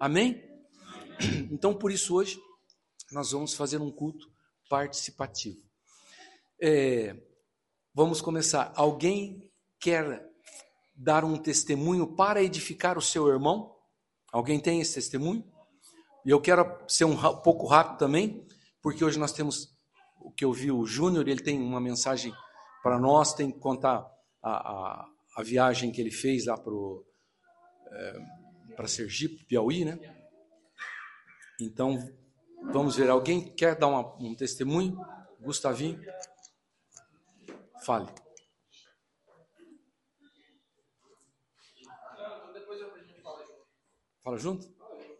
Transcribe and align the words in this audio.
Amém? 0.00 0.42
Então, 1.52 1.74
por 1.74 1.92
isso, 1.92 2.14
hoje, 2.14 2.40
nós 3.12 3.32
vamos 3.32 3.52
fazer 3.52 3.78
um 3.82 3.90
culto 3.90 4.26
participativo. 4.66 5.60
É, 6.58 7.14
vamos 7.92 8.22
começar. 8.22 8.72
Alguém 8.74 9.52
quer 9.78 10.26
dar 10.94 11.22
um 11.22 11.36
testemunho 11.36 12.16
para 12.16 12.42
edificar 12.42 12.96
o 12.96 13.02
seu 13.02 13.28
irmão? 13.28 13.76
Alguém 14.32 14.58
tem 14.58 14.80
esse 14.80 14.94
testemunho? 14.94 15.44
E 16.24 16.30
eu 16.30 16.40
quero 16.40 16.64
ser 16.88 17.04
um 17.04 17.16
pouco 17.42 17.66
rápido 17.66 17.98
também, 17.98 18.46
porque 18.80 19.04
hoje 19.04 19.18
nós 19.18 19.32
temos 19.32 19.68
o 20.22 20.32
que 20.32 20.46
eu 20.46 20.52
vi 20.52 20.72
o 20.72 20.86
Júnior, 20.86 21.28
ele 21.28 21.42
tem 21.42 21.60
uma 21.60 21.80
mensagem 21.80 22.32
para 22.82 22.98
nós, 22.98 23.34
tem 23.34 23.52
que 23.52 23.58
contar 23.58 24.10
a, 24.42 24.50
a, 24.50 25.06
a 25.36 25.42
viagem 25.42 25.92
que 25.92 26.00
ele 26.00 26.10
fez 26.10 26.46
lá 26.46 26.56
para 26.56 26.72
é, 27.92 28.39
para 28.76 28.88
Sergipe, 28.88 29.44
Piauí, 29.44 29.84
né? 29.84 29.98
Então, 31.60 31.98
vamos 32.72 32.96
ver, 32.96 33.10
alguém 33.10 33.54
quer 33.54 33.76
dar 33.76 33.88
uma, 33.88 34.16
um 34.16 34.34
testemunho? 34.34 34.98
Gustavinho? 35.40 36.00
Fale. 37.84 38.08
Fala 44.22 44.38
junto? 44.38 44.68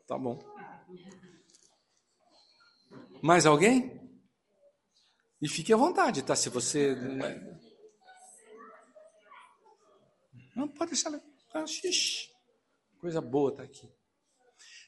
Tá 0.06 0.18
bom. 0.18 0.38
Mais 3.22 3.46
alguém? 3.46 4.00
E 5.42 5.48
fique 5.48 5.72
à 5.72 5.76
vontade, 5.76 6.22
tá? 6.22 6.36
Se 6.36 6.48
você. 6.48 6.94
Não 10.54 10.68
pode 10.68 10.92
deixar. 10.92 11.10
Ah, 11.54 11.66
xixi. 11.66 12.29
Coisa 13.00 13.22
boa 13.22 13.50
tá 13.50 13.62
aqui. 13.62 13.90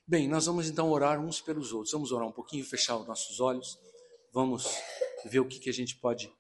Bem, 0.07 0.29
nós 0.29 0.45
vamos 0.45 0.69
então 0.69 0.91
orar 0.91 1.19
uns 1.19 1.41
pelos 1.41 1.73
outros. 1.73 1.93
Vamos 1.93 2.13
orar 2.13 2.29
um 2.29 2.33
pouquinho, 2.33 2.63
fechar 2.63 2.99
os 2.99 3.07
nossos 3.07 3.41
olhos. 3.41 3.79
Vamos 4.31 4.67
ver 5.25 5.41
o 5.41 5.49
que, 5.49 5.59
que 5.59 5.71
a 5.71 5.73
gente 5.73 5.97
pode 5.97 6.31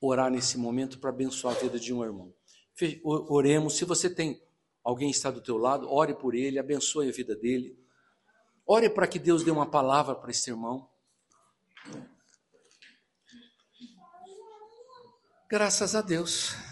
orar 0.00 0.30
nesse 0.30 0.56
momento 0.56 0.98
para 0.98 1.10
abençoar 1.10 1.54
a 1.54 1.58
vida 1.58 1.78
de 1.78 1.92
um 1.92 2.02
irmão. 2.02 2.32
Oremos. 3.04 3.76
Se 3.76 3.84
você 3.84 4.08
tem 4.08 4.42
alguém 4.82 5.10
está 5.10 5.30
do 5.30 5.42
teu 5.42 5.58
lado, 5.58 5.86
ore 5.92 6.14
por 6.14 6.34
ele, 6.34 6.58
abençoe 6.58 7.10
a 7.10 7.12
vida 7.12 7.36
dele. 7.36 7.78
Ore 8.66 8.88
para 8.88 9.06
que 9.06 9.18
Deus 9.18 9.44
dê 9.44 9.50
uma 9.50 9.70
palavra 9.70 10.14
para 10.14 10.30
esse 10.30 10.48
irmão. 10.48 10.88
Graças 15.50 15.94
a 15.94 16.00
Deus. 16.00 16.71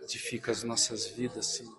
Edifica 0.00 0.52
as 0.52 0.62
nossas 0.62 1.06
vidas, 1.08 1.46
Senhor. 1.46 1.76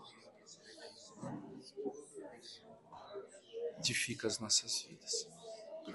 Edifica 3.79 4.27
as 4.27 4.37
nossas 4.37 4.83
vidas. 4.83 5.27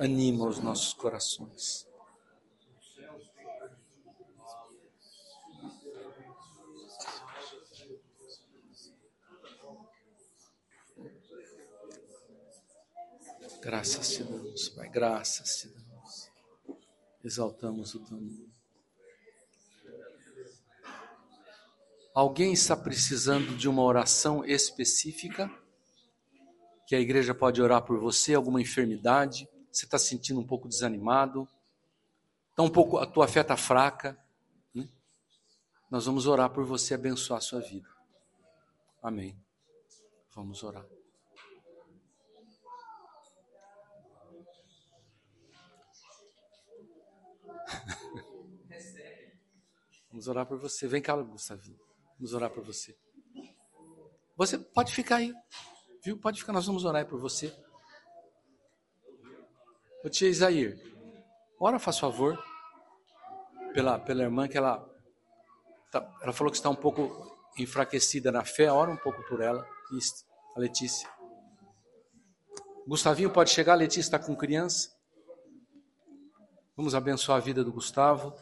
Anima 0.01 0.49
os 0.49 0.59
nossos 0.59 0.93
corações. 0.95 1.87
Graças 13.75 14.09
te 14.11 14.23
damos, 14.23 14.69
Pai, 14.69 14.89
graças 14.89 15.57
te 15.57 15.69
damos. 15.69 16.31
Exaltamos 17.25 17.93
o 17.97 18.05
teu 18.05 18.17
nome. 18.17 18.55
Alguém 22.15 22.53
está 22.53 22.77
precisando 22.77 23.57
de 23.57 23.69
uma 23.69 23.83
oração 23.83 24.45
específica? 24.45 25.51
Que 26.87 26.95
a 26.95 27.01
igreja 27.01 27.35
pode 27.35 27.61
orar 27.61 27.83
por 27.83 27.99
você, 27.99 28.35
alguma 28.35 28.63
enfermidade? 28.63 29.49
Você 29.73 29.87
está 29.87 29.99
sentindo 29.99 30.39
um 30.39 30.47
pouco 30.47 30.69
desanimado? 30.69 31.49
Está 32.51 32.63
um 32.63 32.71
pouco, 32.71 32.99
a 32.99 33.07
tua 33.09 33.27
fé 33.27 33.41
está 33.41 33.57
fraca? 33.57 34.17
Né? 34.73 34.89
Nós 35.91 36.07
vamos 36.07 36.29
orar 36.29 36.49
por 36.49 36.65
você, 36.65 36.95
abençoar 36.95 37.39
a 37.39 37.43
sua 37.43 37.61
vida. 37.61 37.89
Amém. 39.03 39.37
Vamos 40.33 40.63
orar. 40.63 40.94
Vamos 50.11 50.29
orar 50.29 50.47
por 50.47 50.59
você. 50.59 50.87
Vem 50.87 51.03
cá, 51.03 51.17
Gustavinho. 51.17 51.79
Vamos 52.17 52.33
orar 52.35 52.49
por 52.51 52.63
você. 52.63 52.97
Você 54.37 54.59
pode 54.59 54.93
ficar 54.93 55.17
aí. 55.17 55.35
Viu? 56.05 56.17
Pode 56.19 56.39
ficar, 56.39 56.53
nós 56.53 56.67
vamos 56.67 56.85
orar 56.85 57.07
por 57.07 57.19
você. 57.19 57.53
Ô 60.05 60.09
tia 60.09 60.29
Isair, 60.29 60.79
ora, 61.59 61.79
faz 61.79 61.99
favor, 61.99 62.39
pela, 63.73 63.99
pela 63.99 64.23
irmã 64.23 64.47
que 64.47 64.59
ela, 64.59 64.87
tá, 65.91 66.07
ela 66.21 66.33
falou 66.33 66.51
que 66.51 66.59
está 66.59 66.69
um 66.69 66.77
pouco 66.77 67.35
enfraquecida 67.59 68.31
na 68.31 68.45
fé, 68.45 68.71
ora 68.71 68.91
um 68.91 68.97
pouco 68.97 69.23
por 69.27 69.41
ela. 69.41 69.67
Isso, 69.97 70.27
a 70.55 70.61
Letícia. 70.61 71.09
Gustavinho 72.87 73.31
pode 73.31 73.51
chegar, 73.51 73.73
a 73.73 73.77
Letícia 73.77 74.01
está 74.01 74.19
com 74.19 74.37
criança. 74.37 74.94
Vamos 76.77 76.93
abençoar 76.95 77.39
a 77.39 77.41
vida 77.41 77.63
do 77.63 77.73
Gustavo. 77.73 78.35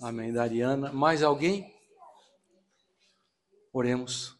Amém. 0.00 0.32
Da 0.32 0.42
Ariana. 0.42 0.90
Mais 0.90 1.22
alguém? 1.22 1.76
Oremos. 3.70 4.34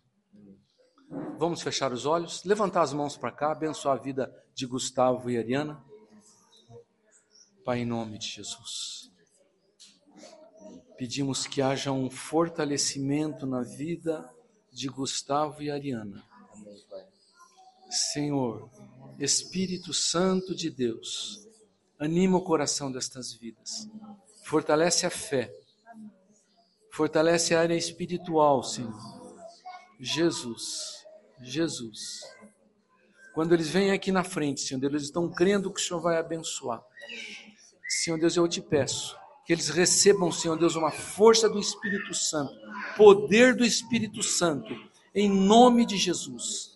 Vamos 1.39 1.61
fechar 1.61 1.93
os 1.93 2.07
olhos, 2.07 2.43
levantar 2.45 2.81
as 2.81 2.95
mãos 2.95 3.19
para 3.19 3.31
cá, 3.31 3.53
abençoar 3.53 3.99
a 3.99 4.01
vida 4.01 4.35
de 4.55 4.65
Gustavo 4.65 5.31
e 5.31 5.37
Ariana. 5.37 5.85
Pai, 7.65 7.81
em 7.81 7.87
nome 7.87 8.17
de 8.19 8.29
Jesus. 8.29 9.13
Pedimos 10.97 11.47
que 11.47 11.61
haja 11.61 11.93
um 11.93 12.09
fortalecimento 12.09 13.47
na 13.47 13.63
vida 13.63 14.27
de 14.73 14.89
Gustavo 14.89 15.63
e 15.63 15.71
Ariana. 15.71 16.25
Senhor, 17.91 18.71
Espírito 19.19 19.93
Santo 19.93 20.55
de 20.55 20.71
Deus, 20.71 21.47
anima 21.99 22.39
o 22.39 22.43
coração 22.43 22.91
destas 22.91 23.33
vidas, 23.33 23.89
fortalece 24.45 25.07
a 25.07 25.11
fé, 25.11 25.53
fortalece 26.91 27.55
a 27.55 27.61
área 27.61 27.77
espiritual, 27.77 28.63
Senhor. 28.63 28.95
Jesus, 29.99 31.05
Jesus. 31.41 32.23
Quando 33.35 33.55
eles 33.55 33.69
vêm 33.69 33.93
aqui 33.93 34.11
na 34.11 34.25
frente, 34.25 34.61
Senhor 34.61 34.81
Deus, 34.81 34.93
eles 34.93 35.05
estão 35.05 35.31
crendo 35.31 35.73
que 35.73 35.81
o 35.81 35.85
Senhor 35.85 36.01
vai 36.01 36.19
abençoar. 36.19 36.83
Senhor 37.89 38.19
Deus, 38.19 38.37
eu 38.37 38.49
te 38.49 38.61
peço 38.61 39.17
que 39.45 39.53
eles 39.53 39.69
recebam, 39.69 40.31
Senhor 40.31 40.57
Deus, 40.57 40.77
uma 40.77 40.91
força 40.91 41.49
do 41.49 41.59
Espírito 41.59 42.15
Santo, 42.15 42.55
poder 42.97 43.55
do 43.55 43.65
Espírito 43.65 44.23
Santo, 44.23 44.75
em 45.15 45.29
nome 45.29 45.85
de 45.85 45.97
Jesus. 45.97 46.72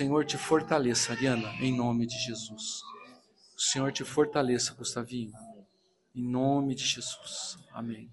Senhor 0.00 0.24
te 0.24 0.38
fortaleça, 0.38 1.12
Ariana, 1.12 1.52
em 1.60 1.76
nome 1.76 2.06
de 2.06 2.16
Jesus. 2.16 2.80
O 3.54 3.60
Senhor 3.60 3.92
te 3.92 4.02
fortaleça, 4.02 4.72
Gustavinho, 4.72 5.30
em 6.14 6.26
nome 6.26 6.74
de 6.74 6.86
Jesus. 6.86 7.58
Amém. 7.70 8.10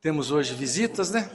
Temos 0.00 0.30
hoje 0.30 0.54
visitas, 0.54 1.10
né? 1.10 1.28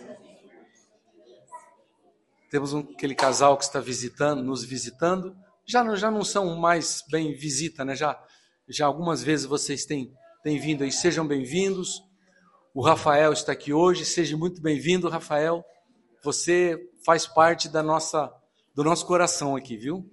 Temos 2.49 2.73
aquele 2.73 3.13
casal 3.13 3.57
que 3.57 3.65
está 3.65 3.81
visitando, 3.81 4.41
nos 4.41 4.63
visitando. 4.63 5.35
Já 5.65 5.83
não, 5.83 5.97
já 5.97 6.09
não 6.09 6.23
são 6.23 6.55
mais 6.55 7.03
bem 7.09 7.35
visita, 7.35 7.83
né? 7.83 7.93
Já 7.93 8.17
já 8.69 8.85
algumas 8.85 9.23
vezes 9.23 9.47
vocês 9.47 9.83
têm, 9.83 10.13
têm 10.43 10.59
vindo 10.59 10.83
aí, 10.83 10.91
sejam 10.91 11.27
bem-vindos. 11.27 12.03
O 12.71 12.81
Rafael 12.83 13.33
está 13.33 13.51
aqui 13.51 13.73
hoje, 13.73 14.05
seja 14.05 14.37
muito 14.37 14.61
bem-vindo, 14.61 15.09
Rafael. 15.09 15.65
Você 16.23 16.79
faz 17.03 17.25
parte 17.25 17.67
da 17.67 17.81
nossa, 17.81 18.31
do 18.75 18.83
nosso 18.83 19.07
coração 19.07 19.55
aqui, 19.55 19.75
viu? 19.75 20.07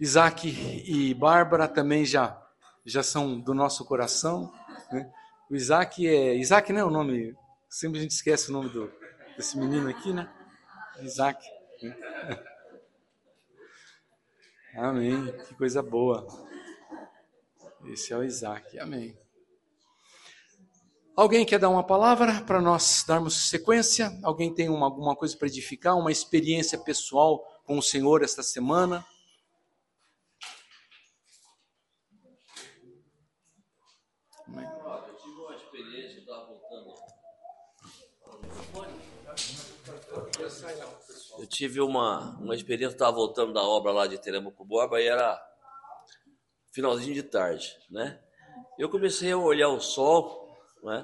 Isaac 0.00 0.48
e 0.48 1.12
Bárbara 1.12 1.68
também 1.68 2.06
já, 2.06 2.40
já 2.86 3.02
são 3.02 3.38
do 3.38 3.52
nosso 3.52 3.84
coração. 3.84 4.50
Né? 4.90 5.12
O 5.50 5.54
Isaac 5.54 6.08
é. 6.08 6.34
Isaac 6.36 6.72
não 6.72 6.80
é 6.80 6.84
o 6.84 6.90
nome. 6.90 7.36
Sempre 7.68 7.98
a 7.98 8.02
gente 8.02 8.12
esquece 8.12 8.48
o 8.48 8.52
nome 8.54 8.70
do, 8.70 8.90
desse 9.36 9.58
menino 9.58 9.90
aqui, 9.90 10.10
né? 10.14 10.26
Isaac. 11.02 11.44
Né? 11.82 12.42
Amém. 14.74 15.32
Que 15.46 15.54
coisa 15.54 15.82
boa. 15.82 16.26
Esse 17.86 18.12
é 18.12 18.16
o 18.16 18.22
Isaac. 18.22 18.78
Amém. 18.78 19.18
Alguém 21.16 21.44
quer 21.44 21.58
dar 21.58 21.68
uma 21.68 21.84
palavra 21.84 22.40
para 22.42 22.60
nós 22.60 23.04
darmos 23.06 23.48
sequência? 23.48 24.10
Alguém 24.22 24.54
tem 24.54 24.68
uma, 24.68 24.86
alguma 24.86 25.16
coisa 25.16 25.36
para 25.36 25.48
edificar? 25.48 25.96
Uma 25.98 26.12
experiência 26.12 26.78
pessoal 26.78 27.40
com 27.64 27.76
o 27.76 27.82
Senhor 27.82 28.22
esta 28.22 28.42
semana? 28.42 29.04
Amém. 34.46 34.64
Eu 34.64 35.14
tive 35.16 35.34
uma 35.34 35.54
experiência, 35.56 36.16
eu 36.16 36.20
estava 36.20 36.46
voltando. 36.46 36.94
Eu 41.40 41.46
tive 41.46 41.80
uma, 41.80 42.36
uma 42.38 42.54
experiência, 42.54 42.94
estava 42.94 43.12
voltando 43.12 43.54
da 43.54 43.62
obra 43.62 43.90
lá 43.92 44.06
de 44.06 44.18
Teremco 44.18 44.62
Borba 44.62 45.00
e 45.00 45.06
era 45.06 45.42
finalzinho 46.70 47.14
de 47.14 47.22
tarde, 47.22 47.78
né? 47.90 48.20
Eu 48.78 48.90
comecei 48.90 49.32
a 49.32 49.38
olhar 49.38 49.70
o 49.70 49.80
sol, 49.80 50.54
né? 50.82 51.02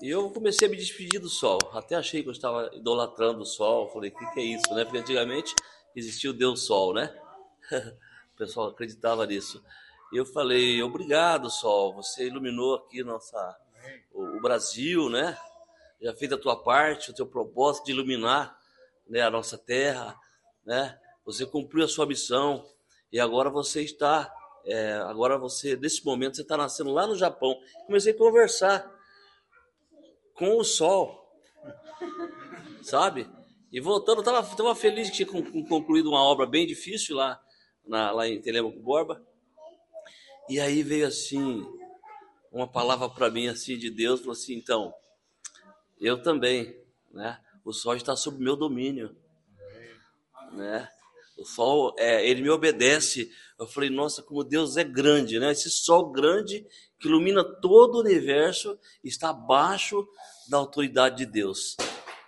E 0.00 0.08
eu 0.08 0.30
comecei 0.30 0.66
a 0.66 0.70
me 0.70 0.78
despedir 0.78 1.20
do 1.20 1.28
sol. 1.28 1.58
Até 1.74 1.94
achei 1.94 2.22
que 2.22 2.28
eu 2.30 2.32
estava 2.32 2.70
idolatrando 2.72 3.42
o 3.42 3.44
sol. 3.44 3.90
Falei, 3.90 4.08
o 4.08 4.14
que, 4.14 4.32
que 4.32 4.40
é 4.40 4.44
isso, 4.44 4.74
né? 4.74 4.82
Porque 4.82 4.96
antigamente 4.96 5.54
existia 5.94 6.30
o 6.30 6.34
Deus 6.34 6.64
Sol, 6.64 6.94
né? 6.94 7.14
o 8.32 8.36
pessoal 8.38 8.68
acreditava 8.68 9.26
nisso. 9.26 9.62
E 10.10 10.16
eu 10.16 10.24
falei, 10.24 10.82
obrigado, 10.82 11.50
Sol. 11.50 11.94
Você 11.96 12.26
iluminou 12.26 12.76
aqui 12.76 13.04
nossa, 13.04 13.60
o, 14.10 14.38
o 14.38 14.40
Brasil, 14.40 15.10
né? 15.10 15.36
Já 16.00 16.14
fez 16.14 16.32
a 16.32 16.38
tua 16.38 16.56
parte, 16.56 17.10
o 17.10 17.14
teu 17.14 17.26
propósito 17.26 17.84
de 17.84 17.92
iluminar 17.92 18.58
né, 19.10 19.20
a 19.20 19.30
nossa 19.30 19.58
terra, 19.58 20.16
né? 20.64 20.98
Você 21.26 21.44
cumpriu 21.44 21.84
a 21.84 21.88
sua 21.88 22.06
missão 22.06 22.64
e 23.12 23.18
agora 23.18 23.50
você 23.50 23.82
está, 23.82 24.32
é, 24.64 24.94
agora 24.94 25.36
você, 25.36 25.76
nesse 25.76 26.04
momento, 26.04 26.36
você 26.36 26.42
está 26.42 26.56
nascendo 26.56 26.92
lá 26.92 27.06
no 27.06 27.16
Japão. 27.16 27.60
Comecei 27.86 28.12
a 28.12 28.16
conversar 28.16 28.90
com 30.32 30.56
o 30.56 30.64
sol, 30.64 31.28
sabe? 32.82 33.28
E 33.72 33.80
voltando, 33.80 34.20
estava 34.20 34.42
tava, 34.56 34.74
feliz 34.74 35.10
que 35.10 35.24
tinha 35.24 35.66
concluído 35.68 36.08
uma 36.08 36.22
obra 36.22 36.46
bem 36.46 36.66
difícil 36.66 37.16
lá, 37.16 37.40
na, 37.86 38.12
lá 38.12 38.28
em 38.28 38.40
Telemaco 38.40 38.80
Borba. 38.80 39.24
E 40.48 40.58
aí 40.60 40.82
veio 40.82 41.06
assim, 41.06 41.64
uma 42.50 42.66
palavra 42.66 43.08
para 43.08 43.30
mim 43.30 43.48
assim 43.48 43.76
de 43.76 43.90
Deus, 43.90 44.20
falou 44.20 44.32
assim, 44.32 44.54
então, 44.54 44.94
eu 46.00 46.22
também, 46.22 46.76
né? 47.12 47.38
O 47.64 47.72
sol 47.72 47.94
está 47.94 48.16
sob 48.16 48.42
meu 48.42 48.56
domínio, 48.56 49.14
né? 50.52 50.88
O 51.38 51.44
sol, 51.44 51.94
é, 51.98 52.28
ele 52.28 52.42
me 52.42 52.50
obedece. 52.50 53.30
Eu 53.58 53.66
falei, 53.66 53.88
nossa, 53.88 54.22
como 54.22 54.44
Deus 54.44 54.76
é 54.76 54.84
grande, 54.84 55.38
né? 55.38 55.52
Esse 55.52 55.70
sol 55.70 56.10
grande 56.10 56.66
que 56.98 57.08
ilumina 57.08 57.42
todo 57.42 57.94
o 57.94 58.00
universo 58.00 58.78
está 59.02 59.30
abaixo 59.30 60.06
da 60.48 60.58
autoridade 60.58 61.24
de 61.24 61.26
Deus, 61.26 61.76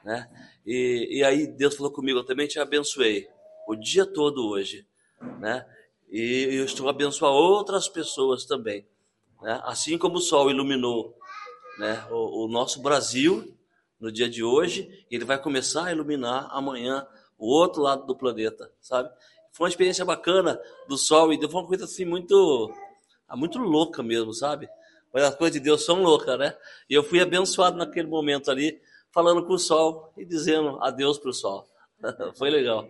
né? 0.04 0.30
E, 0.64 1.18
e 1.18 1.24
aí 1.24 1.46
Deus 1.46 1.76
falou 1.76 1.92
comigo, 1.92 2.20
eu 2.20 2.24
também 2.24 2.46
te 2.46 2.58
abençoei 2.58 3.28
o 3.66 3.74
dia 3.74 4.06
todo 4.06 4.48
hoje, 4.48 4.86
né? 5.38 5.66
E 6.10 6.48
eu 6.50 6.64
estou 6.64 6.86
a 6.88 6.90
abençoar 6.90 7.32
outras 7.32 7.88
pessoas 7.88 8.44
também, 8.44 8.86
né? 9.42 9.60
Assim 9.64 9.98
como 9.98 10.16
o 10.16 10.20
sol 10.20 10.50
iluminou, 10.50 11.18
né? 11.78 12.06
o, 12.10 12.44
o 12.44 12.48
nosso 12.48 12.80
Brasil 12.80 13.56
no 14.02 14.10
dia 14.10 14.28
de 14.28 14.42
hoje, 14.42 15.06
ele 15.08 15.24
vai 15.24 15.40
começar 15.40 15.86
a 15.86 15.92
iluminar 15.92 16.48
amanhã 16.50 17.06
o 17.38 17.46
outro 17.46 17.80
lado 17.80 18.04
do 18.04 18.16
planeta, 18.16 18.68
sabe? 18.80 19.08
Foi 19.52 19.66
uma 19.66 19.70
experiência 19.70 20.04
bacana 20.04 20.60
do 20.88 20.98
sol 20.98 21.32
e 21.32 21.40
foi 21.40 21.60
uma 21.60 21.68
coisa 21.68 21.84
assim 21.84 22.04
muito, 22.04 22.74
ah, 23.28 23.36
muito 23.36 23.58
louca 23.58 24.02
mesmo, 24.02 24.34
sabe? 24.34 24.68
Mas 25.14 25.22
as 25.22 25.36
coisas 25.36 25.52
de 25.52 25.60
Deus 25.60 25.84
são 25.84 26.02
loucas, 26.02 26.36
né? 26.36 26.56
E 26.90 26.94
eu 26.94 27.04
fui 27.04 27.20
abençoado 27.20 27.76
naquele 27.76 28.08
momento 28.08 28.50
ali, 28.50 28.82
falando 29.12 29.46
com 29.46 29.52
o 29.52 29.58
sol 29.58 30.12
e 30.16 30.24
dizendo 30.24 30.82
adeus 30.82 31.16
para 31.16 31.30
o 31.30 31.34
sol. 31.34 31.68
Foi 32.36 32.50
legal. 32.50 32.88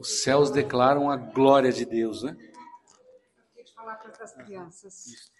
Os 0.00 0.20
céus 0.20 0.50
declaram 0.50 1.08
a 1.08 1.16
glória 1.16 1.70
de 1.70 1.84
Deus, 1.84 2.24
né? 2.24 2.36
Eu 3.56 3.64
falar 3.68 3.94
para 3.96 4.24
as 4.24 4.34
crianças. 4.34 5.30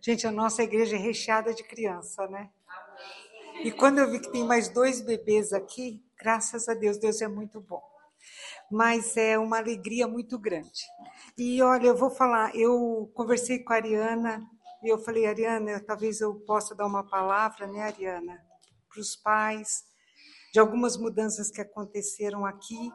Gente, 0.00 0.26
a 0.26 0.30
nossa 0.30 0.62
igreja 0.62 0.96
é 0.96 0.98
recheada 0.98 1.52
de 1.52 1.64
criança, 1.64 2.26
né? 2.28 2.50
E 3.64 3.72
quando 3.72 3.98
eu 3.98 4.10
vi 4.10 4.20
que 4.20 4.30
tem 4.30 4.44
mais 4.44 4.68
dois 4.68 5.00
bebês 5.00 5.52
aqui, 5.52 6.04
graças 6.18 6.68
a 6.68 6.74
Deus, 6.74 6.98
Deus 6.98 7.20
é 7.20 7.28
muito 7.28 7.60
bom. 7.60 7.82
Mas 8.70 9.16
é 9.16 9.38
uma 9.38 9.58
alegria 9.58 10.06
muito 10.06 10.38
grande. 10.38 10.82
E 11.36 11.62
olha, 11.62 11.88
eu 11.88 11.96
vou 11.96 12.10
falar, 12.10 12.54
eu 12.54 13.10
conversei 13.14 13.58
com 13.58 13.72
a 13.72 13.76
Ariana 13.76 14.48
e 14.82 14.88
eu 14.88 14.98
falei, 14.98 15.26
Ariana, 15.26 15.80
talvez 15.80 16.20
eu 16.20 16.34
possa 16.46 16.74
dar 16.74 16.86
uma 16.86 17.02
palavra, 17.08 17.66
né, 17.66 17.82
Ariana, 17.82 18.40
para 18.88 19.00
os 19.00 19.16
pais, 19.16 19.84
de 20.52 20.60
algumas 20.60 20.96
mudanças 20.96 21.50
que 21.50 21.60
aconteceram 21.60 22.46
aqui 22.46 22.90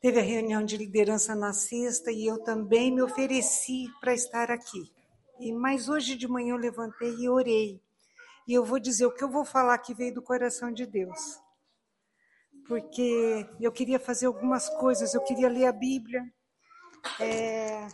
Teve 0.00 0.20
a 0.20 0.22
reunião 0.22 0.64
de 0.64 0.76
liderança 0.76 1.34
na 1.34 1.52
sexta 1.52 2.12
e 2.12 2.26
eu 2.26 2.42
também 2.42 2.92
me 2.92 3.02
ofereci 3.02 3.86
para 4.00 4.14
estar 4.14 4.50
aqui. 4.50 4.92
E 5.40 5.52
mas 5.52 5.88
hoje 5.88 6.16
de 6.16 6.28
manhã 6.28 6.52
eu 6.52 6.58
levantei 6.58 7.14
e 7.14 7.28
orei. 7.28 7.80
E 8.46 8.52
eu 8.52 8.64
vou 8.64 8.78
dizer 8.78 9.06
o 9.06 9.14
que 9.14 9.24
eu 9.24 9.30
vou 9.30 9.44
falar 9.44 9.78
que 9.78 9.94
veio 9.94 10.14
do 10.14 10.22
coração 10.22 10.72
de 10.72 10.86
Deus. 10.86 11.40
Porque 12.68 13.46
eu 13.60 13.72
queria 13.72 13.98
fazer 13.98 14.26
algumas 14.26 14.68
coisas, 14.68 15.14
eu 15.14 15.22
queria 15.22 15.48
ler 15.48 15.66
a 15.66 15.72
Bíblia. 15.72 16.22
É, 17.20 17.88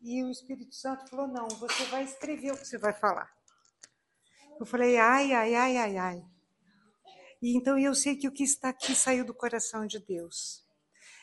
e 0.00 0.22
o 0.24 0.30
Espírito 0.30 0.74
Santo 0.74 1.08
falou: 1.08 1.28
não, 1.28 1.48
você 1.48 1.84
vai 1.86 2.04
escrever 2.04 2.52
o 2.52 2.56
que 2.56 2.66
você 2.66 2.78
vai 2.78 2.92
falar. 2.92 3.30
Eu 4.58 4.66
falei, 4.66 4.98
ai, 4.98 5.32
ai, 5.32 5.54
ai, 5.54 5.76
ai, 5.76 5.96
ai. 5.96 6.24
E 7.40 7.56
então 7.56 7.78
eu 7.78 7.94
sei 7.94 8.14
que 8.14 8.28
o 8.28 8.32
que 8.32 8.44
está 8.44 8.68
aqui 8.68 8.94
saiu 8.94 9.24
do 9.24 9.32
coração 9.32 9.86
de 9.86 9.98
Deus. 9.98 10.62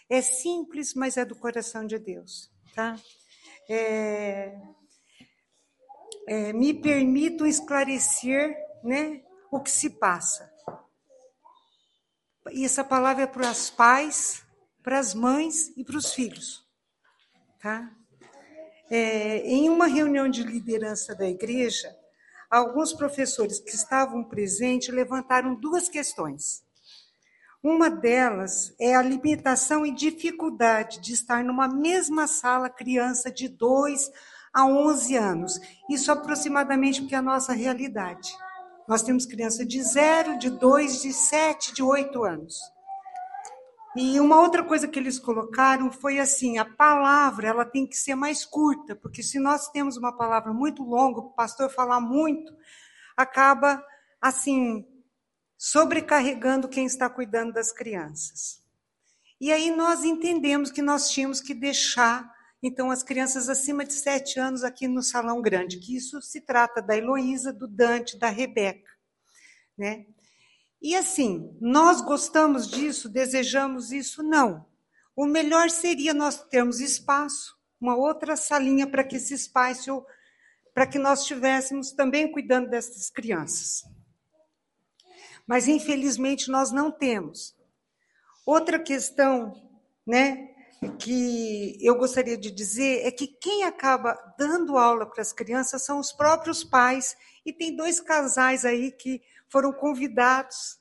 É 0.10 0.22
simples, 0.22 0.94
mas 0.94 1.18
é 1.18 1.26
do 1.26 1.36
coração 1.36 1.86
de 1.86 2.00
Deus, 2.00 2.50
tá? 2.74 2.98
É, 3.70 4.58
é, 6.28 6.54
me 6.54 6.74
permito 6.74 7.46
esclarecer, 7.46 8.56
né, 8.84 9.22
o 9.52 9.60
que 9.60 9.72
se 9.72 9.90
passa. 9.90 10.52
E 12.52 12.64
essa 12.64 12.84
palavra 12.84 13.24
é 13.24 13.28
para 13.28 13.52
os 13.52 13.70
pais, 13.70 14.44
para 14.82 15.00
as 15.00 15.14
mães 15.14 15.74
e 15.76 15.84
para 15.84 15.98
os 15.98 16.14
filhos, 16.14 16.66
tá? 17.60 17.92
É, 18.90 19.40
em 19.40 19.70
uma 19.70 19.88
reunião 19.88 20.30
de 20.30 20.44
liderança 20.44 21.14
da 21.14 21.28
igreja, 21.28 21.94
alguns 22.50 22.94
professores 22.94 23.60
que 23.60 23.76
estavam 23.76 24.24
presentes 24.24 24.88
levantaram 24.88 25.56
duas 25.56 25.90
questões. 25.90 26.66
Uma 27.64 27.90
delas 27.90 28.74
é 28.80 28.96
a 28.96 29.02
limitação 29.02 29.86
e 29.86 29.92
dificuldade 29.92 31.02
de 31.02 31.14
estar 31.14 31.44
numa 31.44 31.68
mesma 31.68 32.28
sala 32.28 32.70
criança 32.70 33.32
de 33.32 33.48
2 33.48 34.12
a 34.54 34.66
11 34.66 35.16
anos. 35.16 35.60
Isso 35.90 36.12
aproximadamente 36.12 37.02
porque 37.02 37.16
é 37.16 37.18
a 37.18 37.22
nossa 37.22 37.54
realidade. 37.54 38.32
Nós 38.88 39.02
temos 39.02 39.26
criança 39.26 39.66
de 39.66 39.82
0, 39.82 40.38
de 40.38 40.50
2, 40.50 41.02
de 41.02 41.12
7, 41.12 41.74
de 41.74 41.84
8 41.84 42.24
anos. 42.24 42.56
E 43.96 44.20
uma 44.20 44.40
outra 44.40 44.64
coisa 44.64 44.88
que 44.88 45.00
eles 45.00 45.18
colocaram 45.18 45.92
foi 45.92 46.20
assim: 46.20 46.60
a 46.60 46.66
palavra 46.66 47.48
ela 47.48 47.66
tem 47.66 47.88
que 47.88 47.98
ser 47.98 48.14
mais 48.14 48.46
curta, 48.46 48.96
porque 48.96 49.24
se 49.24 49.40
nós 49.40 49.68
temos 49.70 49.98
uma 49.98 50.16
palavra 50.16 50.54
muito 50.54 50.84
longa, 50.84 51.20
o 51.20 51.32
pastor 51.32 51.70
falar 51.72 52.00
muito, 52.00 52.56
acaba 53.18 53.84
assim 54.22 54.86
sobrecarregando 55.58 56.70
quem 56.70 56.86
está 56.86 57.10
cuidando 57.10 57.54
das 57.54 57.72
crianças. 57.72 58.62
E 59.40 59.52
aí 59.52 59.76
nós 59.76 60.04
entendemos 60.04 60.72
que 60.72 60.82
nós 60.82 61.10
tínhamos 61.10 61.42
que 61.42 61.54
deixar 61.54 62.36
então 62.62 62.90
as 62.90 63.04
crianças 63.04 63.50
acima 63.50 63.86
de 63.86 63.94
sete 63.94 64.40
anos 64.40 64.64
aqui 64.64 64.88
no 64.88 65.04
salão 65.04 65.42
grande, 65.42 65.80
que 65.80 65.96
isso 65.96 66.22
se 66.22 66.42
trata 66.42 66.82
da 66.82 66.98
Heloísa, 66.98 67.54
do 67.54 67.68
Dante, 67.68 68.18
da 68.18 68.30
Rebeca, 68.30 68.92
né? 69.78 70.06
E 70.82 70.96
assim, 70.96 71.56
nós 71.60 72.02
gostamos 72.02 72.68
disso, 72.68 73.10
desejamos 73.10 73.92
isso? 73.92 74.22
Não. 74.22 74.66
O 75.16 75.26
melhor 75.26 75.70
seria 75.70 76.14
nós 76.14 76.44
termos 76.50 76.80
espaço, 76.80 77.58
uma 77.80 77.96
outra 77.96 78.36
salinha 78.36 78.88
para 78.88 79.04
que 79.04 79.16
esse 79.16 79.34
espaço, 79.34 80.06
para 80.74 80.86
que 80.86 81.00
nós 81.00 81.22
estivéssemos 81.22 81.92
também 81.92 82.32
cuidando 82.32 82.70
dessas 82.70 83.10
crianças. 83.10 83.84
Mas 85.48 85.68
infelizmente 85.68 86.52
nós 86.52 86.72
não 86.72 86.92
temos. 86.92 87.56
Outra 88.46 88.78
questão, 88.78 89.54
né, 90.06 90.50
que 91.00 91.78
eu 91.82 91.96
gostaria 91.96 92.38
de 92.38 92.52
dizer 92.52 93.06
é 93.06 93.12
que 93.12 93.28
quem 93.28 93.64
acaba 93.64 94.14
dando 94.38 94.78
aula 94.78 95.06
para 95.06 95.22
as 95.22 95.34
crianças 95.34 95.84
são 95.84 96.00
os 96.00 96.12
próprios 96.12 96.64
pais 96.64 97.16
e 97.46 97.52
tem 97.52 97.76
dois 97.76 98.00
casais 98.00 98.66
aí 98.66 98.92
que 98.92 99.22
foram 99.50 99.72
convidados 99.72 100.78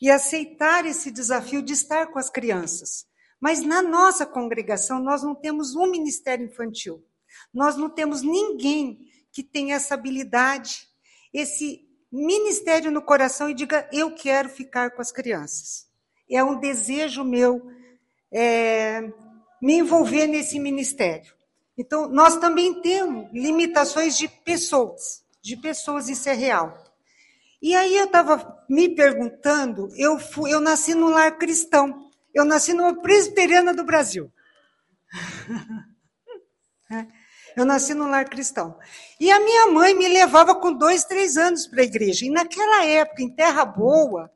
e 0.00 0.10
aceitaram 0.10 0.88
esse 0.88 1.10
desafio 1.10 1.62
de 1.62 1.72
estar 1.72 2.08
com 2.08 2.18
as 2.18 2.30
crianças. 2.30 3.06
Mas 3.40 3.62
na 3.62 3.80
nossa 3.80 4.26
congregação, 4.26 5.00
nós 5.00 5.22
não 5.22 5.34
temos 5.34 5.74
um 5.74 5.90
ministério 5.90 6.46
infantil. 6.46 7.04
Nós 7.52 7.76
não 7.76 7.88
temos 7.88 8.22
ninguém 8.22 8.98
que 9.32 9.42
tenha 9.42 9.76
essa 9.76 9.94
habilidade, 9.94 10.88
esse 11.32 11.88
ministério 12.10 12.90
no 12.90 13.02
coração 13.02 13.48
e 13.48 13.54
diga: 13.54 13.88
Eu 13.92 14.14
quero 14.14 14.48
ficar 14.48 14.90
com 14.90 15.00
as 15.00 15.12
crianças. 15.12 15.86
É 16.30 16.42
um 16.42 16.58
desejo 16.58 17.24
meu 17.24 17.70
é, 18.32 19.00
me 19.60 19.78
envolver 19.78 20.26
nesse 20.26 20.58
ministério. 20.58 21.34
Então, 21.76 22.08
nós 22.08 22.36
também 22.36 22.80
temos 22.82 23.30
limitações 23.32 24.16
de 24.16 24.28
pessoas, 24.28 25.24
de 25.42 25.56
pessoas, 25.56 26.08
isso 26.08 26.28
é 26.28 26.34
real. 26.34 26.76
E 27.62 27.74
aí 27.74 27.96
eu 27.96 28.06
estava 28.06 28.64
me 28.68 28.94
perguntando, 28.94 29.88
eu, 29.96 30.18
fui, 30.18 30.52
eu 30.52 30.60
nasci 30.60 30.94
num 30.94 31.10
lar 31.10 31.36
cristão, 31.36 32.10
eu 32.34 32.44
nasci 32.44 32.72
numa 32.72 33.00
presbiteriana 33.00 33.74
do 33.74 33.84
Brasil. 33.84 34.32
Eu 37.56 37.64
nasci 37.64 37.94
num 37.94 38.08
lar 38.08 38.28
cristão. 38.28 38.78
E 39.18 39.30
a 39.30 39.40
minha 39.40 39.66
mãe 39.68 39.94
me 39.94 40.08
levava 40.08 40.54
com 40.54 40.72
dois, 40.72 41.04
três 41.04 41.36
anos 41.36 41.66
para 41.66 41.82
a 41.82 41.84
igreja. 41.84 42.24
E 42.24 42.30
naquela 42.30 42.84
época, 42.84 43.22
em 43.22 43.30
Terra 43.30 43.64
Boa, 43.64 44.30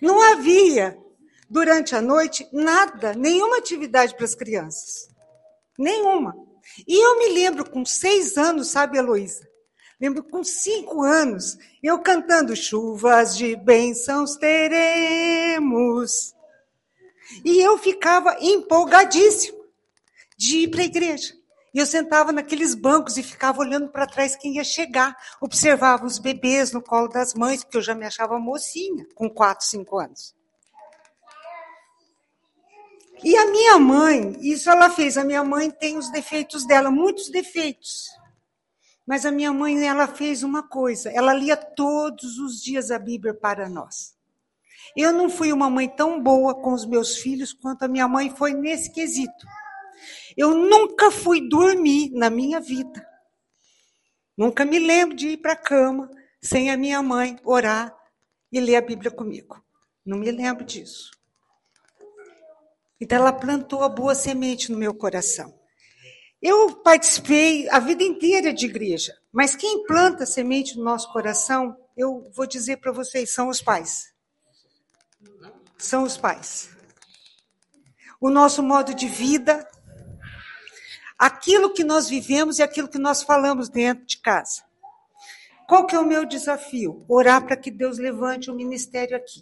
não 0.00 0.20
havia, 0.20 0.98
durante 1.48 1.94
a 1.94 2.00
noite, 2.00 2.48
nada, 2.52 3.14
nenhuma 3.14 3.58
atividade 3.58 4.14
para 4.14 4.24
as 4.24 4.34
crianças. 4.34 5.08
Nenhuma. 5.78 6.36
E 6.86 6.94
eu 6.94 7.18
me 7.18 7.28
lembro, 7.30 7.68
com 7.68 7.84
seis 7.84 8.36
anos, 8.36 8.68
sabe, 8.70 8.98
Heloísa? 8.98 9.48
Lembro 10.00 10.24
com 10.24 10.42
cinco 10.42 11.02
anos, 11.02 11.56
eu 11.80 11.98
cantando 12.00 12.56
chuvas 12.56 13.36
de 13.36 13.54
bênçãos 13.54 14.36
teremos. 14.36 16.34
E 17.44 17.60
eu 17.60 17.78
ficava 17.78 18.36
empolgadíssima 18.40 19.62
de 20.36 20.58
ir 20.58 20.68
para 20.68 20.82
a 20.82 20.86
igreja. 20.86 21.34
E 21.74 21.78
eu 21.78 21.86
sentava 21.86 22.32
naqueles 22.32 22.74
bancos 22.74 23.16
e 23.16 23.22
ficava 23.22 23.60
olhando 23.60 23.88
para 23.88 24.06
trás 24.06 24.36
quem 24.36 24.56
ia 24.56 24.64
chegar. 24.64 25.16
Observava 25.40 26.04
os 26.04 26.18
bebês 26.18 26.70
no 26.70 26.82
colo 26.82 27.08
das 27.08 27.32
mães, 27.32 27.64
porque 27.64 27.78
eu 27.78 27.82
já 27.82 27.94
me 27.94 28.04
achava 28.04 28.38
mocinha, 28.38 29.06
com 29.14 29.30
quatro, 29.30 29.64
cinco 29.64 29.98
anos. 29.98 30.34
E 33.24 33.36
a 33.36 33.46
minha 33.46 33.78
mãe, 33.78 34.36
isso 34.42 34.68
ela 34.68 34.90
fez. 34.90 35.16
A 35.16 35.24
minha 35.24 35.44
mãe 35.44 35.70
tem 35.70 35.96
os 35.96 36.10
defeitos 36.10 36.66
dela, 36.66 36.90
muitos 36.90 37.30
defeitos. 37.30 38.10
Mas 39.06 39.24
a 39.24 39.30
minha 39.30 39.52
mãe, 39.52 39.86
ela 39.86 40.06
fez 40.06 40.42
uma 40.42 40.62
coisa, 40.62 41.10
ela 41.10 41.32
lia 41.32 41.56
todos 41.56 42.38
os 42.38 42.62
dias 42.62 42.90
a 42.90 42.98
Bíblia 42.98 43.34
para 43.34 43.68
nós. 43.68 44.14
Eu 44.96 45.12
não 45.12 45.30
fui 45.30 45.52
uma 45.52 45.70
mãe 45.70 45.88
tão 45.88 46.22
boa 46.22 46.54
com 46.54 46.72
os 46.72 46.84
meus 46.84 47.16
filhos 47.16 47.52
quanto 47.52 47.84
a 47.84 47.88
minha 47.88 48.06
mãe 48.06 48.28
foi 48.30 48.52
nesse 48.52 48.92
quesito. 48.92 49.46
Eu 50.36 50.54
nunca 50.54 51.10
fui 51.10 51.48
dormir 51.48 52.10
na 52.12 52.30
minha 52.30 52.60
vida. 52.60 53.06
Nunca 54.36 54.64
me 54.64 54.78
lembro 54.78 55.16
de 55.16 55.28
ir 55.28 55.36
para 55.36 55.52
a 55.52 55.56
cama 55.56 56.10
sem 56.40 56.70
a 56.70 56.76
minha 56.76 57.02
mãe 57.02 57.38
orar 57.44 57.94
e 58.50 58.60
ler 58.60 58.76
a 58.76 58.80
Bíblia 58.80 59.10
comigo. 59.10 59.62
Não 60.04 60.18
me 60.18 60.30
lembro 60.30 60.64
disso. 60.64 61.10
Então 63.00 63.18
ela 63.18 63.32
plantou 63.32 63.82
a 63.82 63.88
boa 63.88 64.14
semente 64.14 64.70
no 64.70 64.78
meu 64.78 64.94
coração. 64.94 65.52
Eu 66.40 66.74
participei 66.76 67.68
a 67.70 67.78
vida 67.78 68.02
inteira 68.02 68.52
de 68.52 68.66
igreja, 68.66 69.16
mas 69.32 69.54
quem 69.54 69.84
planta 69.86 70.26
semente 70.26 70.76
no 70.76 70.82
nosso 70.82 71.12
coração, 71.12 71.76
eu 71.96 72.28
vou 72.34 72.46
dizer 72.46 72.78
para 72.78 72.90
vocês, 72.90 73.30
são 73.30 73.48
os 73.48 73.62
pais. 73.62 74.12
São 75.78 76.02
os 76.02 76.16
pais. 76.16 76.70
O 78.20 78.28
nosso 78.28 78.62
modo 78.62 78.92
de 78.92 79.06
vida, 79.06 79.68
aquilo 81.22 81.72
que 81.72 81.84
nós 81.84 82.08
vivemos 82.08 82.58
e 82.58 82.64
aquilo 82.64 82.88
que 82.88 82.98
nós 82.98 83.22
falamos 83.22 83.68
dentro 83.68 84.04
de 84.04 84.18
casa. 84.18 84.64
Qual 85.68 85.86
que 85.86 85.94
é 85.94 85.98
o 86.00 86.04
meu 86.04 86.26
desafio? 86.26 87.04
Orar 87.08 87.46
para 87.46 87.56
que 87.56 87.70
Deus 87.70 87.96
levante 87.96 88.50
o 88.50 88.54
ministério 88.54 89.16
aqui. 89.16 89.40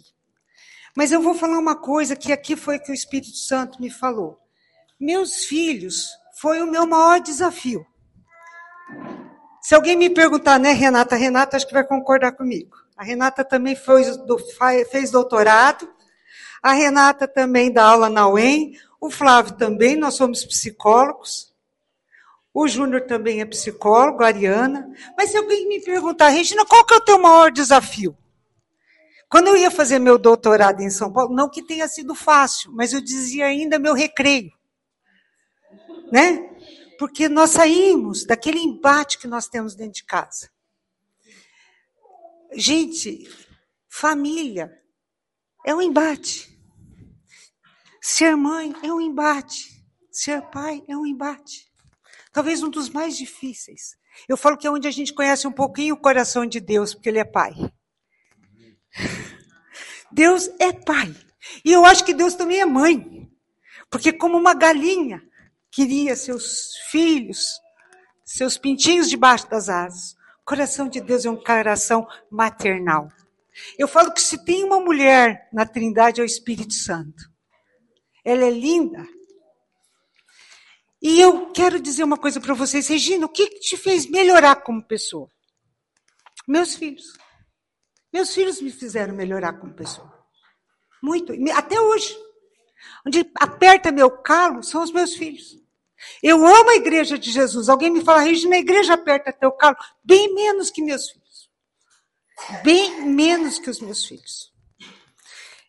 Mas 0.95 1.11
eu 1.11 1.23
vou 1.23 1.33
falar 1.33 1.57
uma 1.57 1.75
coisa 1.75 2.15
que 2.15 2.31
aqui 2.31 2.55
foi 2.55 2.77
que 2.77 2.91
o 2.91 2.93
Espírito 2.93 3.35
Santo 3.35 3.81
me 3.81 3.89
falou. 3.89 4.39
Meus 4.99 5.45
filhos 5.45 6.11
foi 6.39 6.61
o 6.61 6.69
meu 6.69 6.85
maior 6.85 7.19
desafio. 7.19 7.83
Se 9.59 9.73
alguém 9.73 9.95
me 9.95 10.11
perguntar, 10.11 10.59
né, 10.59 10.73
Renata? 10.73 11.15
Renata 11.15 11.57
acho 11.57 11.65
que 11.65 11.73
vai 11.73 11.83
concordar 11.83 12.33
comigo. 12.33 12.77
A 12.95 13.03
Renata 13.03 13.43
também 13.43 13.75
fez, 13.75 14.19
fez 14.91 15.09
doutorado. 15.09 15.91
A 16.61 16.73
Renata 16.73 17.27
também 17.27 17.73
dá 17.73 17.85
aula 17.85 18.07
na 18.07 18.27
UEM. 18.27 18.77
O 18.99 19.09
Flávio 19.09 19.53
também, 19.53 19.95
nós 19.95 20.13
somos 20.13 20.45
psicólogos. 20.45 21.50
O 22.53 22.67
Júnior 22.67 23.01
também 23.01 23.41
é 23.41 23.45
psicólogo, 23.45 24.23
Ariana. 24.23 24.89
Mas 25.17 25.31
se 25.31 25.37
alguém 25.37 25.67
me 25.67 25.81
perguntar, 25.81 26.29
Regina, 26.29 26.65
qual 26.65 26.85
que 26.85 26.93
é 26.93 26.97
o 26.97 27.05
teu 27.05 27.19
maior 27.19 27.51
desafio? 27.51 28.17
Quando 29.29 29.47
eu 29.47 29.57
ia 29.57 29.71
fazer 29.71 29.99
meu 29.99 30.17
doutorado 30.17 30.81
em 30.81 30.89
São 30.89 31.11
Paulo, 31.11 31.33
não 31.33 31.49
que 31.49 31.63
tenha 31.63 31.87
sido 31.87 32.13
fácil, 32.13 32.71
mas 32.73 32.91
eu 32.91 33.01
dizia 33.01 33.45
ainda 33.45 33.79
meu 33.79 33.93
recreio 33.93 34.51
né? 36.11 36.49
Porque 36.99 37.29
nós 37.29 37.51
saímos 37.51 38.25
daquele 38.25 38.59
embate 38.59 39.17
que 39.17 39.25
nós 39.25 39.47
temos 39.47 39.73
dentro 39.73 39.93
de 39.93 40.03
casa. 40.03 40.51
Gente, 42.53 43.27
família 43.87 44.77
é 45.65 45.73
um 45.73 45.81
embate. 45.81 46.51
Ser 48.01 48.35
mãe 48.35 48.75
é 48.83 48.93
um 48.93 48.99
embate. 48.99 49.83
Ser 50.11 50.41
pai 50.49 50.83
é 50.87 50.95
um 50.95 51.05
embate. 51.05 51.70
Talvez 52.31 52.63
um 52.63 52.69
dos 52.69 52.89
mais 52.89 53.17
difíceis. 53.17 53.97
Eu 54.27 54.37
falo 54.37 54.57
que 54.57 54.67
é 54.67 54.71
onde 54.71 54.87
a 54.87 54.91
gente 54.91 55.13
conhece 55.13 55.47
um 55.47 55.51
pouquinho 55.51 55.95
o 55.95 55.99
coração 55.99 56.45
de 56.45 56.59
Deus, 56.59 56.93
porque 56.93 57.09
Ele 57.09 57.19
é 57.19 57.25
Pai. 57.25 57.53
Deus 60.11 60.49
é 60.59 60.71
Pai. 60.71 61.13
E 61.65 61.71
eu 61.71 61.85
acho 61.85 62.03
que 62.03 62.13
Deus 62.13 62.35
também 62.35 62.59
é 62.59 62.65
mãe. 62.65 63.29
Porque, 63.89 64.13
como 64.13 64.37
uma 64.37 64.53
galinha 64.53 65.21
queria 65.69 66.15
seus 66.15 66.75
filhos, 66.89 67.59
seus 68.23 68.57
pintinhos 68.57 69.09
debaixo 69.09 69.49
das 69.49 69.69
asas, 69.69 70.13
o 70.41 70.45
coração 70.45 70.87
de 70.87 71.01
Deus 71.01 71.25
é 71.25 71.29
um 71.29 71.41
coração 71.41 72.07
maternal. 72.29 73.09
Eu 73.77 73.87
falo 73.87 74.13
que 74.13 74.21
se 74.21 74.43
tem 74.43 74.63
uma 74.63 74.79
mulher 74.79 75.49
na 75.51 75.65
Trindade 75.65 76.21
é 76.21 76.23
o 76.23 76.25
Espírito 76.25 76.73
Santo. 76.73 77.29
Ela 78.23 78.45
é 78.45 78.49
linda. 78.49 79.05
E 81.01 81.19
eu 81.19 81.51
quero 81.51 81.79
dizer 81.79 82.03
uma 82.03 82.17
coisa 82.17 82.39
para 82.39 82.53
vocês, 82.53 82.87
Regina, 82.87 83.25
o 83.25 83.29
que 83.29 83.47
te 83.59 83.75
fez 83.75 84.05
melhorar 84.05 84.57
como 84.57 84.83
pessoa? 84.83 85.27
Meus 86.47 86.75
filhos. 86.75 87.13
Meus 88.13 88.33
filhos 88.33 88.61
me 88.61 88.71
fizeram 88.71 89.15
melhorar 89.15 89.53
como 89.53 89.73
pessoa. 89.73 90.13
Muito. 91.01 91.33
Até 91.55 91.79
hoje. 91.79 92.15
Onde 93.05 93.29
aperta 93.35 93.91
meu 93.91 94.11
calo 94.11 94.61
são 94.61 94.83
os 94.83 94.91
meus 94.91 95.15
filhos. 95.15 95.59
Eu 96.21 96.45
amo 96.45 96.69
a 96.71 96.75
igreja 96.75 97.17
de 97.17 97.31
Jesus. 97.31 97.69
Alguém 97.69 97.89
me 97.89 98.03
fala, 98.03 98.21
Regina, 98.21 98.55
a 98.55 98.59
igreja 98.59 98.93
aperta 98.93 99.33
teu 99.33 99.51
calo. 99.51 99.77
Bem 100.03 100.33
menos 100.35 100.69
que 100.69 100.83
meus 100.83 101.09
filhos. 101.09 101.49
Bem 102.63 103.05
menos 103.05 103.59
que 103.59 103.69
os 103.69 103.79
meus 103.79 104.05
filhos. 104.05 104.51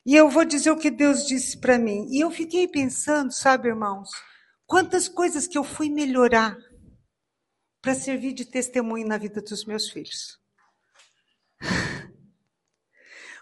E 0.05 0.17
eu 0.17 0.29
vou 0.29 0.45
dizer 0.45 0.71
o 0.71 0.79
que 0.79 0.91
Deus 0.91 1.27
disse 1.27 1.59
para 1.59 1.79
mim. 1.79 2.09
E 2.11 2.21
eu 2.21 2.31
fiquei 2.31 2.67
pensando, 2.67 3.33
sabe, 3.33 3.69
irmãos, 3.69 4.11
quantas 4.67 5.09
coisas 5.09 5.47
que 5.47 5.59
eu 5.59 5.65
fui 5.65 5.89
melhorar 5.91 6.57
para 7.81 7.95
servir 7.95 8.33
de 8.33 8.45
testemunho 8.45 9.07
na 9.07 9.19
vida 9.19 9.43
dos 9.43 9.65
meus 9.65 9.91
filhos. 9.91 10.39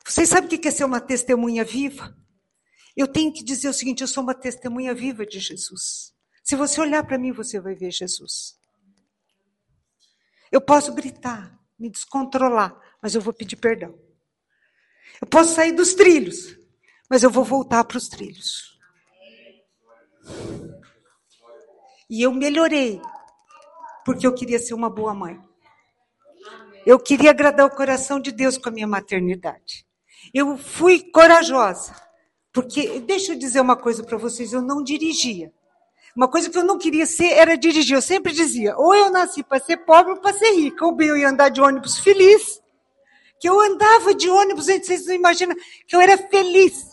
Vocês 0.04 0.28
sabem 0.28 0.46
o 0.46 0.60
que 0.60 0.66
é 0.66 0.70
ser 0.70 0.84
uma 0.84 1.00
testemunha 1.00 1.62
viva? 1.64 2.16
Eu 2.96 3.06
tenho 3.06 3.32
que 3.32 3.44
dizer 3.44 3.68
o 3.68 3.72
seguinte: 3.72 4.00
eu 4.00 4.08
sou 4.08 4.22
uma 4.22 4.34
testemunha 4.34 4.94
viva 4.94 5.24
de 5.26 5.38
Jesus. 5.38 6.12
Se 6.42 6.56
você 6.56 6.80
olhar 6.80 7.06
para 7.06 7.18
mim, 7.18 7.32
você 7.32 7.60
vai 7.60 7.74
ver 7.74 7.92
Jesus. 7.92 8.58
Eu 10.50 10.60
posso 10.60 10.92
gritar, 10.94 11.56
me 11.78 11.88
descontrolar, 11.88 12.76
mas 13.00 13.14
eu 13.14 13.20
vou 13.20 13.32
pedir 13.32 13.56
perdão. 13.56 13.96
Eu 15.20 15.28
posso 15.28 15.54
sair 15.54 15.72
dos 15.72 15.94
trilhos, 15.94 16.56
mas 17.08 17.22
eu 17.22 17.30
vou 17.30 17.44
voltar 17.44 17.84
para 17.84 17.98
os 17.98 18.08
trilhos. 18.08 18.78
E 22.10 22.22
eu 22.22 22.32
melhorei, 22.32 23.00
porque 24.04 24.26
eu 24.26 24.34
queria 24.34 24.58
ser 24.58 24.74
uma 24.74 24.90
boa 24.90 25.14
mãe. 25.14 25.40
Eu 26.84 26.98
queria 26.98 27.30
agradar 27.30 27.64
o 27.64 27.70
coração 27.70 28.18
de 28.18 28.32
Deus 28.32 28.58
com 28.58 28.68
a 28.68 28.72
minha 28.72 28.86
maternidade. 28.86 29.86
Eu 30.34 30.58
fui 30.58 31.00
corajosa, 31.12 31.94
porque, 32.52 32.98
deixa 32.98 33.32
eu 33.32 33.38
dizer 33.38 33.60
uma 33.60 33.76
coisa 33.76 34.02
para 34.02 34.18
vocês, 34.18 34.52
eu 34.52 34.60
não 34.60 34.82
dirigia. 34.82 35.52
Uma 36.16 36.26
coisa 36.26 36.50
que 36.50 36.58
eu 36.58 36.64
não 36.64 36.78
queria 36.78 37.06
ser 37.06 37.32
era 37.32 37.56
dirigir. 37.56 37.94
Eu 37.94 38.02
sempre 38.02 38.32
dizia, 38.32 38.76
ou 38.76 38.92
eu 38.92 39.08
nasci 39.08 39.44
para 39.44 39.60
ser 39.60 39.76
pobre 39.76 40.12
ou 40.12 40.20
para 40.20 40.36
ser 40.36 40.50
rica. 40.50 40.84
Ou 40.84 40.92
bem 40.92 41.08
eu 41.08 41.16
ia 41.16 41.28
andar 41.28 41.48
de 41.48 41.60
ônibus 41.60 42.00
feliz, 42.00 42.60
que 43.38 43.48
eu 43.48 43.60
andava 43.60 44.12
de 44.14 44.28
ônibus, 44.28 44.66
vocês 44.66 45.06
não 45.06 45.14
imaginam 45.14 45.54
que 45.86 45.94
eu 45.94 46.00
era 46.00 46.18
feliz. 46.18 46.90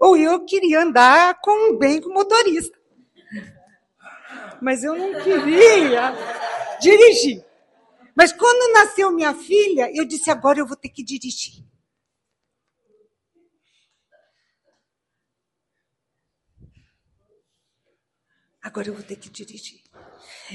Ou 0.00 0.16
eu 0.16 0.44
queria 0.44 0.82
andar 0.82 1.40
com 1.40 1.70
um 1.70 1.78
bem 1.78 2.00
com 2.00 2.12
motorista. 2.12 2.76
Mas 4.64 4.82
eu 4.82 4.96
não 4.96 5.22
queria 5.22 6.14
dirigir. 6.80 7.44
Mas 8.16 8.32
quando 8.32 8.72
nasceu 8.72 9.12
minha 9.12 9.34
filha, 9.34 9.94
eu 9.94 10.06
disse, 10.06 10.30
agora 10.30 10.58
eu 10.58 10.66
vou 10.66 10.74
ter 10.74 10.88
que 10.88 11.04
dirigir. 11.04 11.62
Agora 18.62 18.88
eu 18.88 18.94
vou 18.94 19.02
ter 19.02 19.16
que 19.16 19.28
dirigir. 19.28 19.82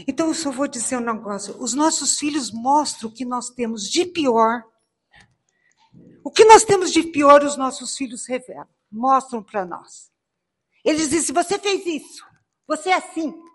Então 0.07 0.29
eu 0.29 0.33
só 0.33 0.49
vou 0.49 0.67
dizer 0.67 0.97
um 0.97 1.01
negócio: 1.01 1.55
os 1.61 1.75
nossos 1.75 2.17
filhos 2.17 2.51
mostram 2.51 3.09
o 3.11 3.13
que 3.13 3.23
nós 3.23 3.51
temos 3.51 3.87
de 3.87 4.07
pior. 4.07 4.63
O 6.23 6.31
que 6.31 6.43
nós 6.45 6.63
temos 6.63 6.91
de 6.91 7.03
pior, 7.03 7.43
os 7.43 7.55
nossos 7.55 7.95
filhos 7.95 8.25
revelam, 8.25 8.67
mostram 8.91 9.43
para 9.43 9.63
nós. 9.63 10.11
Eles 10.83 11.11
dizem: 11.11 11.35
você 11.35 11.59
fez 11.59 11.85
isso, 11.85 12.25
você 12.67 12.89
é 12.89 12.95
assim. 12.95 13.48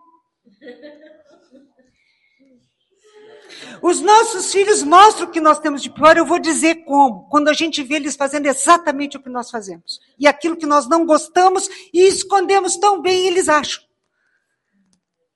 Os 3.83 4.01
nossos 4.01 4.53
filhos 4.53 4.83
mostram 4.83 5.27
o 5.27 5.31
que 5.31 5.41
nós 5.41 5.59
temos 5.59 5.83
de 5.83 5.91
pior, 5.91 6.17
eu 6.17 6.27
vou 6.27 6.39
dizer 6.39 6.85
como. 6.85 7.29
Quando 7.29 7.49
a 7.49 7.53
gente 7.53 7.83
vê 7.83 7.97
eles 7.97 8.17
fazendo 8.17 8.47
exatamente 8.47 9.17
o 9.17 9.23
que 9.23 9.29
nós 9.29 9.51
fazemos. 9.51 10.01
E 10.19 10.27
aquilo 10.27 10.57
que 10.57 10.67
nós 10.67 10.89
não 10.89 11.05
gostamos 11.05 11.69
e 11.93 12.07
escondemos 12.07 12.77
tão 12.77 13.01
bem, 13.01 13.27
eles 13.27 13.49
acham. 13.49 13.83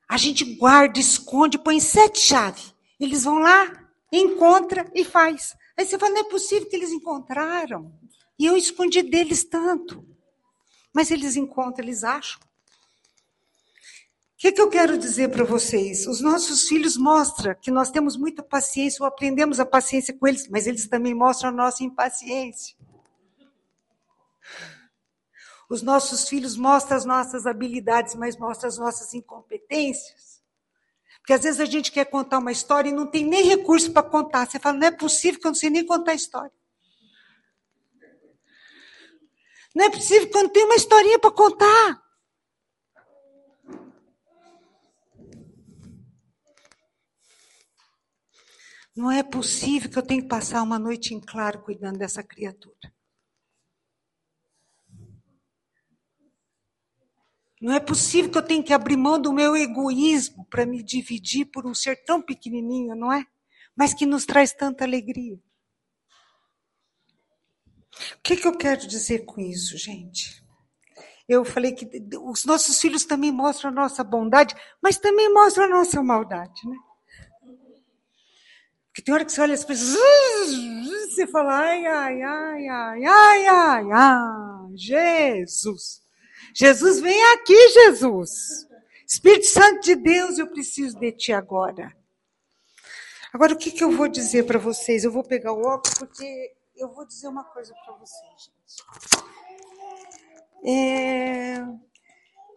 A 0.08 0.16
gente 0.16 0.44
guarda, 0.56 0.98
esconde, 0.98 1.58
põe 1.58 1.78
sete 1.80 2.18
chaves. 2.20 2.74
Eles 2.98 3.24
vão 3.24 3.38
lá, 3.38 3.70
encontra 4.10 4.90
e 4.94 5.04
faz. 5.04 5.54
Aí 5.76 5.84
você 5.84 5.98
fala, 5.98 6.14
não 6.14 6.20
é 6.22 6.24
possível 6.24 6.68
que 6.68 6.74
eles 6.74 6.90
encontraram. 6.90 7.92
E 8.38 8.46
eu 8.46 8.56
escondi 8.56 9.02
deles 9.02 9.44
tanto. 9.44 10.04
Mas 10.94 11.10
eles 11.10 11.36
encontram, 11.36 11.84
eles 11.84 12.02
acham. 12.02 12.40
O 14.38 14.40
que, 14.40 14.52
que 14.52 14.60
eu 14.60 14.70
quero 14.70 14.96
dizer 14.96 15.32
para 15.32 15.42
vocês? 15.42 16.06
Os 16.06 16.20
nossos 16.20 16.68
filhos 16.68 16.96
mostram 16.96 17.56
que 17.60 17.72
nós 17.72 17.90
temos 17.90 18.16
muita 18.16 18.40
paciência, 18.40 19.02
ou 19.02 19.08
aprendemos 19.08 19.58
a 19.58 19.66
paciência 19.66 20.16
com 20.16 20.28
eles, 20.28 20.46
mas 20.46 20.64
eles 20.68 20.86
também 20.86 21.12
mostram 21.12 21.48
a 21.48 21.52
nossa 21.52 21.82
impaciência. 21.82 22.76
Os 25.68 25.82
nossos 25.82 26.28
filhos 26.28 26.56
mostram 26.56 26.96
as 26.96 27.04
nossas 27.04 27.48
habilidades, 27.48 28.14
mas 28.14 28.36
mostram 28.36 28.68
as 28.68 28.78
nossas 28.78 29.12
incompetências. 29.12 30.40
Porque 31.18 31.32
às 31.32 31.42
vezes 31.42 31.58
a 31.58 31.64
gente 31.64 31.90
quer 31.90 32.04
contar 32.04 32.38
uma 32.38 32.52
história 32.52 32.90
e 32.90 32.92
não 32.92 33.08
tem 33.08 33.24
nem 33.24 33.42
recurso 33.42 33.92
para 33.92 34.04
contar. 34.04 34.46
Você 34.46 34.60
fala, 34.60 34.78
não 34.78 34.86
é 34.86 34.92
possível 34.92 35.40
que 35.40 35.48
eu 35.48 35.50
não 35.50 35.56
sei 35.56 35.68
nem 35.68 35.84
contar 35.84 36.12
a 36.12 36.14
história. 36.14 36.52
Não 39.74 39.84
é 39.84 39.90
possível 39.90 40.30
que 40.30 40.36
eu 40.36 40.44
não 40.44 40.50
tenho 40.50 40.66
uma 40.66 40.76
historinha 40.76 41.18
para 41.18 41.32
contar. 41.32 42.07
Não 48.98 49.12
é 49.12 49.22
possível 49.22 49.88
que 49.88 49.96
eu 49.96 50.02
tenha 50.02 50.20
que 50.20 50.26
passar 50.26 50.60
uma 50.60 50.76
noite 50.76 51.14
em 51.14 51.20
claro 51.20 51.62
cuidando 51.62 52.00
dessa 52.00 52.20
criatura. 52.20 52.92
Não 57.62 57.72
é 57.72 57.78
possível 57.78 58.28
que 58.28 58.38
eu 58.38 58.42
tenha 58.42 58.60
que 58.60 58.72
abrir 58.72 58.96
mão 58.96 59.22
do 59.22 59.32
meu 59.32 59.56
egoísmo 59.56 60.44
para 60.46 60.66
me 60.66 60.82
dividir 60.82 61.44
por 61.44 61.64
um 61.64 61.72
ser 61.72 62.02
tão 62.04 62.20
pequenininho, 62.20 62.96
não 62.96 63.12
é? 63.12 63.24
Mas 63.76 63.94
que 63.94 64.04
nos 64.04 64.26
traz 64.26 64.52
tanta 64.52 64.82
alegria. 64.82 65.36
O 68.16 68.20
que, 68.20 68.36
que 68.36 68.48
eu 68.48 68.58
quero 68.58 68.84
dizer 68.84 69.24
com 69.24 69.40
isso, 69.40 69.78
gente? 69.78 70.44
Eu 71.28 71.44
falei 71.44 71.70
que 71.70 71.88
os 72.20 72.44
nossos 72.44 72.80
filhos 72.80 73.04
também 73.04 73.30
mostram 73.30 73.70
a 73.70 73.74
nossa 73.74 74.02
bondade, 74.02 74.56
mas 74.82 74.98
também 74.98 75.32
mostram 75.32 75.66
a 75.66 75.68
nossa 75.68 76.02
maldade, 76.02 76.68
né? 76.68 76.87
Porque 78.98 79.02
tem 79.04 79.14
hora 79.14 79.24
que 79.24 79.30
você 79.30 79.40
olha 79.40 79.54
as 79.54 79.64
pessoas, 79.64 79.96
você 81.14 81.24
fala, 81.28 81.56
ai, 81.56 81.86
ai, 81.86 82.20
ai, 82.20 82.66
ai, 82.68 83.04
ai, 83.04 83.46
ai, 83.46 83.92
ai, 83.92 84.76
Jesus. 84.76 86.02
Jesus, 86.52 86.98
vem 86.98 87.24
aqui, 87.34 87.68
Jesus. 87.68 88.66
Espírito 89.06 89.46
Santo 89.46 89.82
de 89.82 89.94
Deus, 89.94 90.38
eu 90.38 90.48
preciso 90.48 90.98
de 90.98 91.12
ti 91.12 91.32
agora. 91.32 91.96
Agora, 93.32 93.54
o 93.54 93.56
que, 93.56 93.70
que 93.70 93.84
eu 93.84 93.92
vou 93.92 94.08
dizer 94.08 94.46
para 94.46 94.58
vocês? 94.58 95.04
Eu 95.04 95.12
vou 95.12 95.22
pegar 95.22 95.52
o 95.52 95.62
óculos 95.62 95.96
porque 95.96 96.56
eu 96.74 96.92
vou 96.92 97.06
dizer 97.06 97.28
uma 97.28 97.44
coisa 97.44 97.72
para 97.84 97.94
vocês, 97.94 98.32
gente. 98.42 99.24
É... 100.64 101.64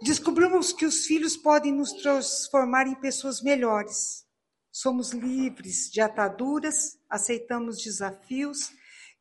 Descobrimos 0.02 0.74
que 0.74 0.88
os 0.88 1.06
filhos 1.06 1.38
podem 1.38 1.72
nos 1.72 1.94
transformar 1.94 2.88
em 2.88 2.96
pessoas 2.96 3.44
melhores. 3.44 4.26
Somos 4.72 5.12
livres 5.12 5.92
de 5.92 6.02
ataduras, 6.02 7.00
aceitamos 7.10 7.84
desafios, 7.84 8.72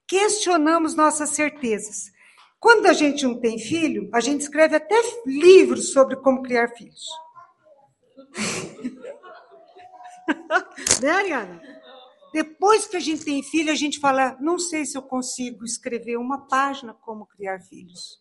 questionamos 0.07 0.95
nossas 0.95 1.31
certezas 1.31 2.13
quando 2.61 2.87
a 2.87 2.93
gente 2.93 3.25
não 3.25 3.41
tem 3.41 3.59
filho, 3.59 4.11
a 4.13 4.21
gente 4.21 4.43
escreve 4.43 4.77
até 4.77 4.95
livros 5.25 5.93
sobre 5.93 6.17
como 6.17 6.43
criar 6.43 6.69
filhos. 6.69 7.07
né, 11.03 11.11
Ariana? 11.11 11.63
Depois 12.35 12.87
que 12.87 12.99
a 12.99 13.01
gente 13.01 13.25
tem 13.25 13.43
filho, 13.43 13.73
a 13.73 13.75
gente 13.75 13.99
fala: 13.99 14.37
não 14.39 14.59
sei 14.59 14.85
se 14.85 14.97
eu 14.97 15.03
consigo 15.03 15.65
escrever 15.65 16.19
uma 16.19 16.47
página 16.47 16.93
como 16.93 17.27
criar 17.27 17.61
filhos. 17.63 18.21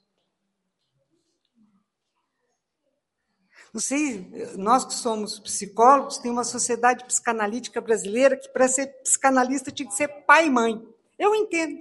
Não 3.73 3.79
sei, 3.79 4.27
nós 4.57 4.83
que 4.83 4.93
somos 4.93 5.39
psicólogos, 5.39 6.17
tem 6.17 6.31
uma 6.31 6.43
sociedade 6.43 7.05
psicanalítica 7.05 7.79
brasileira 7.79 8.35
que 8.35 8.49
para 8.49 8.67
ser 8.67 8.87
psicanalista 9.03 9.71
tinha 9.71 9.87
que 9.87 9.95
ser 9.95 10.07
pai 10.25 10.47
e 10.47 10.49
mãe. 10.49 10.81
Eu 11.17 11.35
entendo. 11.35 11.77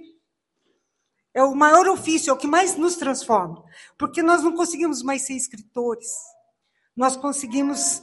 É 1.33 1.43
o 1.43 1.55
maior 1.55 1.87
ofício, 1.87 2.29
é 2.29 2.33
o 2.33 2.37
que 2.37 2.47
mais 2.47 2.75
nos 2.75 2.95
transforma. 2.95 3.63
Porque 3.97 4.21
nós 4.21 4.43
não 4.43 4.55
conseguimos 4.55 5.01
mais 5.01 5.23
ser 5.23 5.33
escritores. 5.33 6.11
Nós 6.95 7.15
conseguimos 7.15 8.01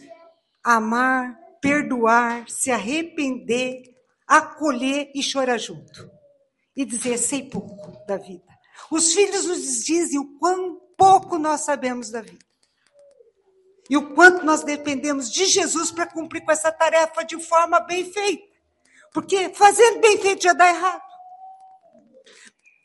amar, 0.65 1.39
perdoar, 1.61 2.49
se 2.49 2.71
arrepender, 2.71 3.83
acolher 4.27 5.11
e 5.15 5.23
chorar 5.23 5.59
junto. 5.59 6.11
E 6.75 6.85
dizer, 6.85 7.19
sei 7.19 7.49
pouco 7.49 8.05
da 8.07 8.17
vida. 8.17 8.47
Os 8.91 9.13
filhos 9.13 9.45
nos 9.47 9.85
dizem 9.85 10.19
o 10.19 10.39
quão 10.39 10.81
pouco 10.97 11.39
nós 11.39 11.63
sabemos 11.63 12.11
da 12.11 12.23
vida. 12.23 12.46
E 13.89 13.97
o 13.97 14.15
quanto 14.15 14.45
nós 14.45 14.63
dependemos 14.63 15.31
de 15.31 15.47
Jesus 15.47 15.91
para 15.91 16.07
cumprir 16.07 16.45
com 16.45 16.51
essa 16.51 16.73
tarefa 16.73 17.23
de 17.25 17.39
forma 17.41 17.81
bem 17.81 18.11
feita. 18.11 18.57
Porque 19.13 19.51
fazendo 19.51 20.01
bem 20.01 20.19
feito 20.19 20.43
já 20.43 20.53
dá 20.53 20.69
errado. 20.69 21.03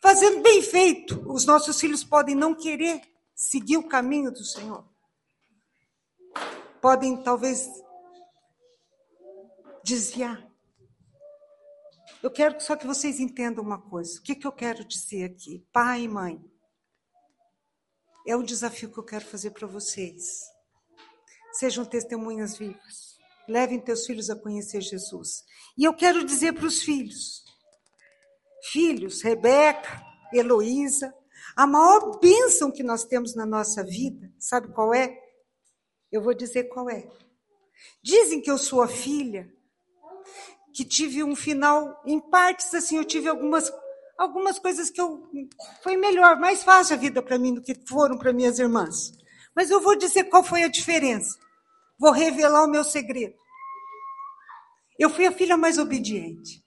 Fazendo 0.01 0.41
bem 0.41 0.61
feito, 0.61 1.23
os 1.31 1.45
nossos 1.45 1.79
filhos 1.79 2.03
podem 2.03 2.35
não 2.35 2.55
querer 2.55 3.01
seguir 3.35 3.77
o 3.77 3.87
caminho 3.87 4.31
do 4.31 4.43
Senhor. 4.43 4.83
Podem, 6.81 7.21
talvez, 7.21 7.69
desviar. 9.83 10.47
Eu 12.21 12.31
quero 12.31 12.59
só 12.61 12.75
que 12.75 12.85
vocês 12.85 13.19
entendam 13.19 13.63
uma 13.63 13.81
coisa. 13.81 14.19
O 14.19 14.23
que, 14.23 14.35
que 14.35 14.45
eu 14.45 14.51
quero 14.51 14.85
dizer 14.85 15.23
aqui? 15.23 15.65
Pai 15.71 16.01
e 16.01 16.07
mãe. 16.07 16.43
É 18.27 18.35
um 18.35 18.43
desafio 18.43 18.91
que 18.91 18.99
eu 18.99 19.03
quero 19.03 19.25
fazer 19.25 19.51
para 19.51 19.67
vocês. 19.67 20.50
Sejam 21.53 21.85
testemunhas 21.85 22.57
vivas. 22.57 23.17
Levem 23.47 23.79
teus 23.79 24.05
filhos 24.05 24.29
a 24.29 24.35
conhecer 24.35 24.81
Jesus. 24.81 25.43
E 25.77 25.83
eu 25.83 25.93
quero 25.93 26.23
dizer 26.23 26.53
para 26.53 26.65
os 26.65 26.81
filhos: 26.81 27.43
filhos, 28.71 29.21
Rebeca, 29.21 30.01
Heloísa, 30.33 31.13
a 31.55 31.67
maior 31.67 32.19
bênção 32.19 32.71
que 32.71 32.83
nós 32.83 33.03
temos 33.03 33.35
na 33.35 33.45
nossa 33.45 33.83
vida, 33.83 34.31
sabe 34.39 34.69
qual 34.73 34.93
é? 34.93 35.17
Eu 36.11 36.21
vou 36.21 36.33
dizer 36.33 36.65
qual 36.65 36.89
é. 36.89 37.09
Dizem 38.03 38.41
que 38.41 38.49
eu 38.49 38.57
sou 38.57 38.81
a 38.81 38.87
filha 38.87 39.51
que 40.73 40.85
tive 40.85 41.23
um 41.23 41.35
final 41.35 42.01
em 42.05 42.19
partes 42.19 42.73
assim, 42.73 42.97
eu 42.97 43.05
tive 43.05 43.27
algumas 43.27 43.71
algumas 44.17 44.59
coisas 44.59 44.91
que 44.91 45.01
eu 45.01 45.27
foi 45.81 45.97
melhor, 45.97 46.39
mais 46.39 46.63
fácil 46.63 46.95
a 46.95 46.99
vida 46.99 47.23
para 47.23 47.39
mim 47.39 47.55
do 47.55 47.61
que 47.61 47.73
foram 47.87 48.17
para 48.17 48.31
minhas 48.31 48.59
irmãs. 48.59 49.11
Mas 49.55 49.69
eu 49.69 49.81
vou 49.81 49.97
dizer 49.97 50.25
qual 50.25 50.43
foi 50.43 50.63
a 50.63 50.67
diferença. 50.67 51.37
Vou 51.99 52.11
revelar 52.11 52.63
o 52.63 52.69
meu 52.69 52.83
segredo. 52.83 53.35
Eu 54.97 55.09
fui 55.09 55.25
a 55.25 55.31
filha 55.31 55.57
mais 55.57 55.77
obediente. 55.77 56.63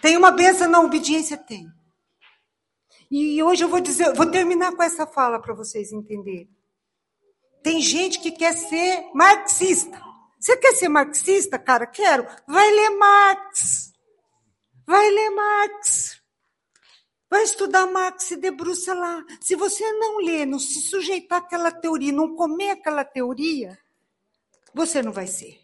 Tem 0.00 0.16
uma 0.16 0.30
benção 0.30 0.68
na 0.68 0.80
obediência? 0.80 1.36
Tem. 1.36 1.66
E 3.10 3.42
hoje 3.42 3.64
eu 3.64 3.68
vou 3.68 3.80
dizer, 3.80 4.12
vou 4.14 4.30
terminar 4.30 4.72
com 4.72 4.82
essa 4.82 5.06
fala 5.06 5.40
para 5.40 5.54
vocês 5.54 5.92
entenderem. 5.92 6.50
Tem 7.62 7.80
gente 7.80 8.20
que 8.20 8.30
quer 8.30 8.52
ser 8.54 9.10
marxista. 9.14 9.98
Você 10.38 10.56
quer 10.58 10.74
ser 10.74 10.88
marxista, 10.88 11.58
cara? 11.58 11.86
Quero. 11.86 12.26
Vai 12.46 12.70
ler 12.70 12.90
Marx. 12.90 13.92
Vai 14.86 15.10
ler 15.10 15.30
Marx. 15.30 16.20
Vai 17.34 17.42
estudar 17.42 17.88
Marx 17.88 18.30
e 18.30 18.36
debruça 18.36 18.94
lá. 18.94 19.20
Se 19.40 19.56
você 19.56 19.82
não 19.94 20.18
ler, 20.18 20.46
não 20.46 20.60
se 20.60 20.80
sujeitar 20.80 21.40
àquela 21.40 21.72
teoria, 21.72 22.12
não 22.12 22.36
comer 22.36 22.70
aquela 22.70 23.04
teoria, 23.04 23.76
você 24.72 25.02
não 25.02 25.10
vai 25.10 25.26
ser. 25.26 25.58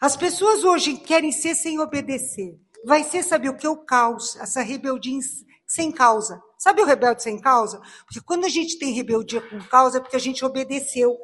As 0.00 0.16
pessoas 0.16 0.64
hoje 0.64 0.96
querem 0.96 1.30
ser 1.30 1.54
sem 1.54 1.78
obedecer. 1.78 2.58
Vai 2.86 3.04
ser, 3.04 3.22
sabe 3.22 3.50
o 3.50 3.54
que? 3.54 3.68
O 3.68 3.84
caos, 3.84 4.34
essa 4.36 4.62
rebeldia 4.62 5.20
sem 5.66 5.92
causa. 5.92 6.42
Sabe 6.56 6.80
o 6.80 6.86
rebelde 6.86 7.22
sem 7.22 7.38
causa? 7.38 7.78
Porque 8.06 8.22
quando 8.22 8.46
a 8.46 8.48
gente 8.48 8.78
tem 8.78 8.94
rebeldia 8.94 9.42
com 9.42 9.60
causa, 9.64 9.98
é 9.98 10.00
porque 10.00 10.16
a 10.16 10.18
gente 10.18 10.42
obedeceu. 10.42 11.18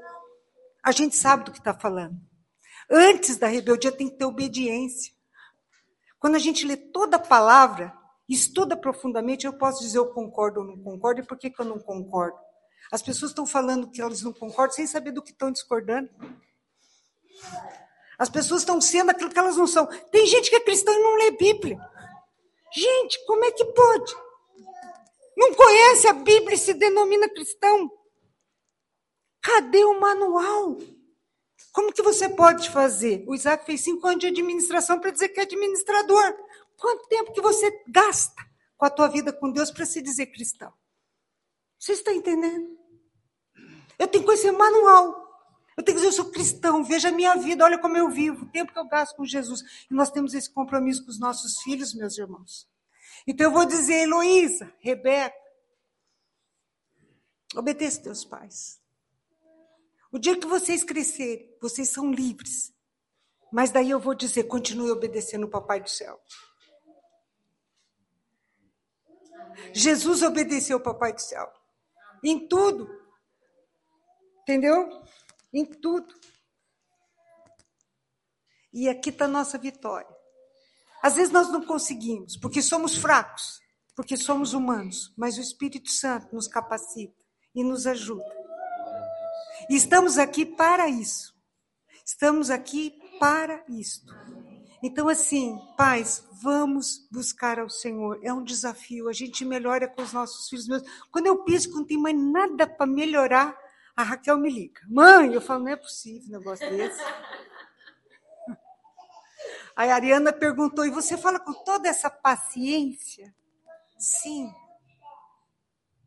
A 0.84 0.92
gente 0.92 1.16
sabe 1.16 1.44
do 1.44 1.52
que 1.52 1.58
está 1.58 1.72
falando. 1.72 2.20
Antes 2.90 3.38
da 3.38 3.46
rebeldia 3.46 3.92
tem 3.92 4.10
que 4.10 4.18
ter 4.18 4.26
obediência. 4.26 5.10
Quando 6.18 6.34
a 6.34 6.38
gente 6.38 6.66
lê 6.66 6.76
toda 6.76 7.16
a 7.16 7.18
palavra, 7.18 7.98
estuda 8.34 8.76
profundamente, 8.76 9.46
eu 9.46 9.52
posso 9.52 9.82
dizer 9.82 9.98
eu 9.98 10.06
concordo 10.12 10.60
ou 10.60 10.66
não 10.66 10.78
concordo, 10.82 11.20
e 11.20 11.26
por 11.26 11.36
que, 11.36 11.50
que 11.50 11.60
eu 11.60 11.64
não 11.64 11.78
concordo? 11.78 12.38
As 12.92 13.02
pessoas 13.02 13.30
estão 13.30 13.46
falando 13.46 13.90
que 13.90 14.00
elas 14.00 14.22
não 14.22 14.32
concordam 14.32 14.74
sem 14.74 14.86
saber 14.86 15.12
do 15.12 15.22
que 15.22 15.30
estão 15.30 15.50
discordando. 15.50 16.08
As 18.18 18.28
pessoas 18.28 18.62
estão 18.62 18.80
sendo 18.80 19.10
aquilo 19.10 19.30
que 19.30 19.38
elas 19.38 19.56
não 19.56 19.66
são. 19.66 19.86
Tem 20.10 20.26
gente 20.26 20.50
que 20.50 20.56
é 20.56 20.60
cristã 20.60 20.92
e 20.92 20.98
não 20.98 21.16
lê 21.16 21.30
Bíblia. 21.32 21.78
Gente, 22.72 23.24
como 23.26 23.44
é 23.44 23.50
que 23.52 23.64
pode? 23.64 24.14
Não 25.36 25.54
conhece 25.54 26.06
a 26.06 26.12
Bíblia 26.12 26.54
e 26.54 26.58
se 26.58 26.74
denomina 26.74 27.28
cristão. 27.28 27.90
Cadê 29.40 29.84
o 29.84 29.98
manual? 29.98 30.76
Como 31.72 31.92
que 31.92 32.02
você 32.02 32.28
pode 32.28 32.68
fazer? 32.70 33.24
O 33.26 33.34
Isaac 33.34 33.64
fez 33.64 33.82
cinco 33.82 34.06
anos 34.06 34.20
de 34.20 34.26
administração 34.26 34.98
para 34.98 35.10
dizer 35.10 35.28
que 35.28 35.40
é 35.40 35.44
administrador. 35.44 36.36
Quanto 36.80 37.08
tempo 37.08 37.32
que 37.32 37.42
você 37.42 37.84
gasta 37.86 38.42
com 38.78 38.86
a 38.86 38.90
tua 38.90 39.06
vida 39.06 39.32
com 39.32 39.52
Deus 39.52 39.70
para 39.70 39.84
se 39.84 40.00
dizer 40.00 40.26
cristão? 40.26 40.72
Você 41.78 41.92
está 41.92 42.12
entendendo? 42.12 42.78
Eu 43.98 44.08
tenho 44.08 44.24
que 44.24 44.26
conhecer 44.26 44.50
manual. 44.50 45.28
Eu 45.76 45.84
tenho 45.84 45.96
que 45.96 46.02
dizer, 46.02 46.06
eu 46.08 46.24
sou 46.24 46.30
cristão, 46.30 46.82
veja 46.82 47.08
a 47.08 47.12
minha 47.12 47.34
vida, 47.36 47.64
olha 47.64 47.78
como 47.78 47.96
eu 47.96 48.08
vivo, 48.08 48.44
o 48.44 48.50
tempo 48.50 48.72
que 48.72 48.78
eu 48.78 48.88
gasto 48.88 49.14
com 49.14 49.24
Jesus. 49.24 49.62
E 49.90 49.94
nós 49.94 50.10
temos 50.10 50.34
esse 50.34 50.50
compromisso 50.50 51.04
com 51.04 51.10
os 51.10 51.20
nossos 51.20 51.62
filhos, 51.62 51.94
meus 51.94 52.16
irmãos. 52.16 52.68
Então 53.26 53.46
eu 53.46 53.52
vou 53.52 53.66
dizer, 53.66 54.02
Heloísa, 54.02 54.72
Rebeca, 54.78 55.36
obedeça 57.54 58.02
teus 58.02 58.24
pais. 58.24 58.80
O 60.10 60.18
dia 60.18 60.38
que 60.38 60.46
vocês 60.46 60.82
crescerem, 60.82 61.54
vocês 61.60 61.90
são 61.90 62.10
livres. 62.10 62.74
Mas 63.52 63.70
daí 63.70 63.90
eu 63.90 64.00
vou 64.00 64.14
dizer, 64.14 64.44
continue 64.44 64.90
obedecendo 64.90 65.44
o 65.44 65.50
Papai 65.50 65.80
do 65.80 65.90
Céu. 65.90 66.20
Jesus 69.72 70.22
obedeceu 70.22 70.76
ao 70.76 70.82
Papai 70.82 71.12
do 71.12 71.20
Céu. 71.20 71.50
Em 72.24 72.48
tudo. 72.48 72.88
Entendeu? 74.42 75.02
Em 75.52 75.64
tudo. 75.64 76.14
E 78.72 78.88
aqui 78.88 79.10
está 79.10 79.24
a 79.24 79.28
nossa 79.28 79.58
vitória. 79.58 80.14
Às 81.02 81.14
vezes 81.14 81.32
nós 81.32 81.48
não 81.50 81.64
conseguimos, 81.64 82.36
porque 82.36 82.60
somos 82.60 82.94
fracos, 82.94 83.58
porque 83.96 84.16
somos 84.16 84.52
humanos, 84.52 85.12
mas 85.16 85.38
o 85.38 85.40
Espírito 85.40 85.90
Santo 85.90 86.34
nos 86.34 86.46
capacita 86.46 87.16
e 87.54 87.64
nos 87.64 87.86
ajuda. 87.86 88.24
E 89.68 89.76
estamos 89.76 90.18
aqui 90.18 90.44
para 90.44 90.88
isso. 90.88 91.34
Estamos 92.04 92.50
aqui 92.50 92.98
para 93.18 93.64
isto. 93.68 94.12
Então, 94.82 95.08
assim, 95.08 95.58
pais, 95.76 96.26
vamos 96.32 97.06
buscar 97.10 97.58
ao 97.58 97.68
Senhor. 97.68 98.18
É 98.22 98.32
um 98.32 98.42
desafio. 98.42 99.08
A 99.08 99.12
gente 99.12 99.44
melhora 99.44 99.86
com 99.86 100.00
os 100.00 100.12
nossos 100.12 100.48
filhos. 100.48 100.82
Quando 101.12 101.26
eu 101.26 101.44
penso 101.44 101.68
que 101.68 101.74
não 101.74 101.84
tem 101.84 101.98
mais 101.98 102.16
nada 102.16 102.66
para 102.66 102.86
melhorar, 102.86 103.54
a 103.94 104.02
Raquel 104.02 104.38
me 104.38 104.50
liga. 104.50 104.80
Mãe, 104.88 105.34
eu 105.34 105.40
falo, 105.40 105.64
não 105.64 105.72
é 105.72 105.76
possível 105.76 106.28
um 106.28 106.38
negócio 106.38 106.68
desse. 106.70 106.98
Aí 109.76 109.90
a 109.90 109.94
Ariana 109.94 110.32
perguntou, 110.32 110.86
e 110.86 110.90
você 110.90 111.18
fala 111.18 111.38
com 111.38 111.52
toda 111.52 111.86
essa 111.86 112.08
paciência? 112.08 113.34
Sim. 113.98 114.50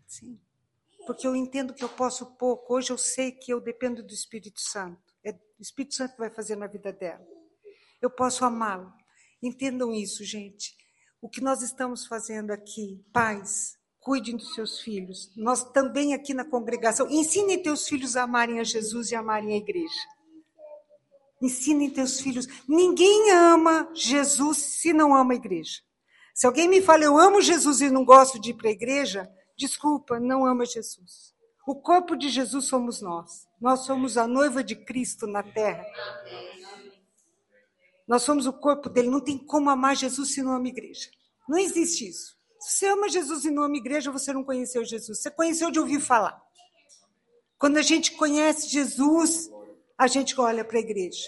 Sim. 0.08 0.40
Porque 1.06 1.28
eu 1.28 1.36
entendo 1.36 1.76
que 1.76 1.84
eu 1.84 1.90
posso 1.90 2.26
pouco. 2.38 2.74
Hoje 2.74 2.92
eu 2.92 2.98
sei 2.98 3.32
que 3.32 3.54
eu 3.54 3.62
dependo 3.62 4.02
do 4.02 4.14
Espírito 4.14 4.62
Santo. 4.62 5.14
É 5.24 5.32
o 5.32 5.62
Espírito 5.62 5.94
Santo 5.94 6.18
vai 6.18 6.32
fazer 6.32 6.56
na 6.56 6.66
vida 6.66 6.92
dela 6.92 7.33
eu 8.06 8.10
posso 8.10 8.44
amá-lo. 8.44 8.92
Entendam 9.42 9.94
isso, 9.94 10.24
gente. 10.24 10.76
O 11.22 11.30
que 11.30 11.42
nós 11.42 11.62
estamos 11.62 12.06
fazendo 12.06 12.52
aqui, 12.52 13.04
pais, 13.14 13.78
cuidem 14.00 14.36
dos 14.36 14.54
seus 14.54 14.80
filhos. 14.82 15.32
Nós 15.36 15.64
também 15.72 16.14
aqui 16.14 16.34
na 16.34 16.44
congregação, 16.44 17.10
ensinem 17.10 17.62
teus 17.62 17.88
filhos 17.88 18.18
a 18.18 18.24
amarem 18.24 18.60
a 18.60 18.64
Jesus 18.64 19.12
e 19.12 19.16
a 19.16 19.20
amarem 19.20 19.54
a 19.54 19.58
igreja. 19.58 20.02
Ensinem 21.42 21.90
teus 21.90 22.20
filhos. 22.20 22.48
Ninguém 22.68 23.32
ama 23.32 23.90
Jesus 23.94 24.58
se 24.58 24.94
não 24.94 25.16
ama 25.16 25.34
a 25.34 25.38
igreja. 25.38 25.82
Se 26.34 26.48
alguém 26.48 26.68
me 26.68 26.82
fala, 26.82 27.04
eu 27.04 27.18
amo 27.18 27.42
Jesus 27.42 27.82
e 27.82 27.90
não 27.90 28.04
gosto 28.04 28.40
de 28.40 28.52
ir 28.52 28.56
para 28.56 28.70
a 28.70 28.74
igreja, 28.74 29.30
desculpa, 29.58 30.20
não 30.20 30.46
ama 30.46 30.66
Jesus. 30.66 31.34
O 31.66 31.76
corpo 31.76 32.16
de 32.16 32.30
Jesus 32.30 32.66
somos 32.66 33.02
nós. 33.02 33.48
Nós 33.62 33.86
somos 33.86 34.18
a 34.18 34.28
noiva 34.28 34.64
de 34.64 34.76
Cristo 34.76 35.28
na 35.28 35.44
terra. 35.44 35.86
Nós 38.08 38.24
somos 38.24 38.46
o 38.46 38.54
corpo 38.54 38.90
dele. 38.90 39.10
Não 39.10 39.22
tem 39.22 39.38
como 39.38 39.70
amar 39.70 39.96
Jesus 39.96 40.34
se 40.34 40.42
não 40.42 40.54
ama 40.54 40.68
igreja. 40.68 41.10
Não 41.48 41.58
existe 41.58 42.08
isso. 42.08 42.36
Você 42.60 42.88
ama 42.88 43.10
Jesus 43.10 43.44
e 43.44 43.52
não 43.52 43.64
ama 43.64 43.76
igreja, 43.76 44.12
você 44.12 44.32
não 44.32 44.44
conheceu 44.44 44.86
Jesus. 44.86 45.22
Você 45.22 45.30
conheceu 45.30 45.70
de 45.70 45.80
ouvir 45.80 46.00
falar. 46.00 46.42
Quando 47.58 47.78
a 47.78 47.82
gente 47.82 48.14
conhece 48.14 48.70
Jesus, 48.70 49.50
a 49.98 50.08
gente 50.08 50.40
olha 50.40 50.64
para 50.64 50.78
a 50.78 50.82
igreja. 50.82 51.28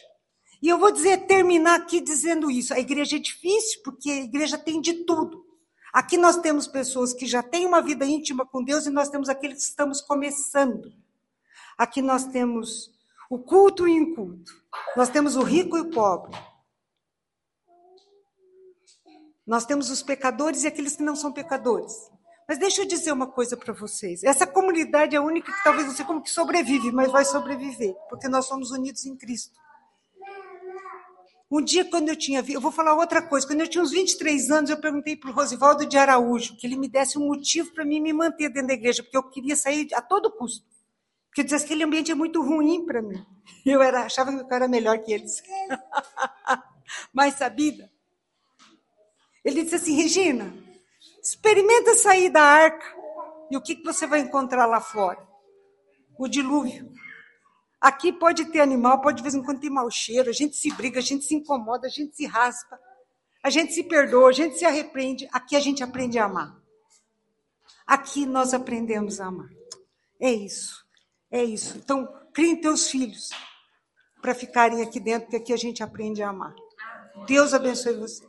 E 0.61 0.69
eu 0.69 0.77
vou 0.77 0.91
dizer, 0.91 1.27
terminar 1.27 1.75
aqui 1.75 1.99
dizendo 1.99 2.49
isso. 2.49 2.73
A 2.73 2.79
igreja 2.79 3.17
é 3.17 3.19
difícil, 3.19 3.81
porque 3.83 4.09
a 4.09 4.23
igreja 4.23 4.57
tem 4.57 4.79
de 4.81 5.05
tudo. 5.05 5.45
Aqui 5.93 6.17
nós 6.17 6.37
temos 6.37 6.67
pessoas 6.67 7.13
que 7.13 7.25
já 7.25 7.41
têm 7.41 7.65
uma 7.65 7.81
vida 7.81 8.05
íntima 8.05 8.45
com 8.45 8.63
Deus 8.63 8.85
e 8.85 8.89
nós 8.89 9.09
temos 9.09 9.29
aqueles 9.29 9.59
que 9.59 9.69
estamos 9.69 10.01
começando. 10.01 10.91
Aqui 11.77 12.01
nós 12.01 12.25
temos 12.25 12.91
o 13.29 13.39
culto 13.39 13.87
e 13.87 13.91
o 13.91 14.03
inculto. 14.03 14.51
Nós 14.95 15.09
temos 15.09 15.35
o 15.35 15.41
rico 15.41 15.77
e 15.77 15.81
o 15.81 15.89
pobre. 15.89 16.35
Nós 19.45 19.65
temos 19.65 19.89
os 19.89 20.01
pecadores 20.01 20.63
e 20.63 20.67
aqueles 20.67 20.95
que 20.95 21.03
não 21.03 21.15
são 21.15 21.31
pecadores. 21.31 21.93
Mas 22.47 22.57
deixa 22.59 22.81
eu 22.81 22.87
dizer 22.87 23.11
uma 23.11 23.27
coisa 23.27 23.57
para 23.57 23.73
vocês. 23.73 24.23
Essa 24.23 24.45
comunidade 24.45 25.15
é 25.15 25.19
a 25.19 25.21
única 25.21 25.51
que 25.51 25.63
talvez 25.63 25.87
não 25.87 25.95
sei 25.95 26.05
como 26.05 26.21
que 26.21 26.29
sobrevive, 26.29 26.91
mas 26.91 27.11
vai 27.11 27.25
sobreviver, 27.25 27.95
porque 28.09 28.27
nós 28.27 28.45
somos 28.45 28.71
unidos 28.71 29.05
em 29.05 29.15
Cristo. 29.15 29.51
Um 31.49 31.61
dia, 31.61 31.85
quando 31.85 32.09
eu 32.09 32.15
tinha. 32.15 32.43
Eu 32.47 32.59
vou 32.59 32.71
falar 32.71 32.95
outra 32.95 33.21
coisa. 33.21 33.45
Quando 33.45 33.61
eu 33.61 33.67
tinha 33.67 33.83
uns 33.83 33.91
23 33.91 34.49
anos, 34.51 34.69
eu 34.69 34.77
perguntei 34.77 35.15
para 35.15 35.29
o 35.29 35.33
Rosivaldo 35.33 35.85
de 35.85 35.97
Araújo 35.97 36.57
que 36.57 36.65
ele 36.65 36.75
me 36.75 36.87
desse 36.87 37.17
um 37.17 37.27
motivo 37.27 37.71
para 37.73 37.85
mim 37.85 38.01
me 38.01 38.11
manter 38.11 38.49
dentro 38.49 38.69
da 38.69 38.73
igreja, 38.73 39.03
porque 39.03 39.17
eu 39.17 39.23
queria 39.23 39.55
sair 39.55 39.87
a 39.93 40.01
todo 40.01 40.31
custo. 40.31 40.65
Porque 41.27 41.41
eu 41.41 41.43
dizia 41.45 41.59
que 41.59 41.65
aquele 41.65 41.83
ambiente 41.83 42.11
é 42.11 42.15
muito 42.15 42.41
ruim 42.41 42.85
para 42.85 43.01
mim. 43.01 43.23
Eu 43.65 43.81
era, 43.81 44.01
achava 44.01 44.31
que 44.31 44.41
eu 44.41 44.55
era 44.55 44.67
melhor 44.67 44.97
que 44.99 45.13
eles. 45.13 45.41
Mais 47.13 47.35
sabida. 47.35 47.89
Ele 49.45 49.63
disse 49.63 49.75
assim: 49.75 49.95
Regina, 49.95 50.51
experimenta 51.21 51.93
sair 51.93 52.29
da 52.29 52.41
arca. 52.41 52.95
E 53.51 53.55
o 53.55 53.61
que, 53.61 53.75
que 53.75 53.83
você 53.83 54.07
vai 54.07 54.19
encontrar 54.19 54.65
lá 54.65 54.81
fora? 54.81 55.23
O 56.17 56.27
dilúvio. 56.27 56.91
Aqui 57.79 58.11
pode 58.11 58.45
ter 58.45 58.61
animal, 58.61 58.99
pode 58.99 59.17
de 59.17 59.23
vez 59.23 59.35
em 59.35 59.43
quando 59.43 59.59
ter 59.59 59.69
mau 59.69 59.89
cheiro, 59.91 60.29
a 60.29 60.33
gente 60.33 60.55
se 60.55 60.73
briga, 60.73 60.97
a 60.97 61.03
gente 61.03 61.23
se 61.23 61.35
incomoda, 61.35 61.85
a 61.85 61.89
gente 61.89 62.15
se 62.15 62.25
raspa, 62.25 62.79
a 63.43 63.49
gente 63.51 63.73
se 63.73 63.83
perdoa, 63.83 64.29
a 64.29 64.33
gente 64.33 64.57
se 64.57 64.65
arrepende. 64.65 65.29
Aqui 65.31 65.55
a 65.55 65.59
gente 65.59 65.83
aprende 65.83 66.17
a 66.17 66.25
amar. 66.25 66.59
Aqui 67.85 68.25
nós 68.25 68.55
aprendemos 68.55 69.21
a 69.21 69.27
amar. 69.27 69.49
É 70.19 70.31
isso. 70.31 70.83
É 71.29 71.43
isso. 71.43 71.77
Então, 71.77 72.07
criem 72.33 72.59
teus 72.59 72.89
filhos 72.89 73.29
para 74.19 74.33
ficarem 74.33 74.81
aqui 74.81 74.99
dentro, 74.99 75.25
porque 75.25 75.37
aqui 75.37 75.53
a 75.53 75.57
gente 75.57 75.83
aprende 75.83 76.23
a 76.23 76.29
amar. 76.29 76.55
Deus 77.27 77.53
abençoe 77.53 77.93
você. 77.93 78.25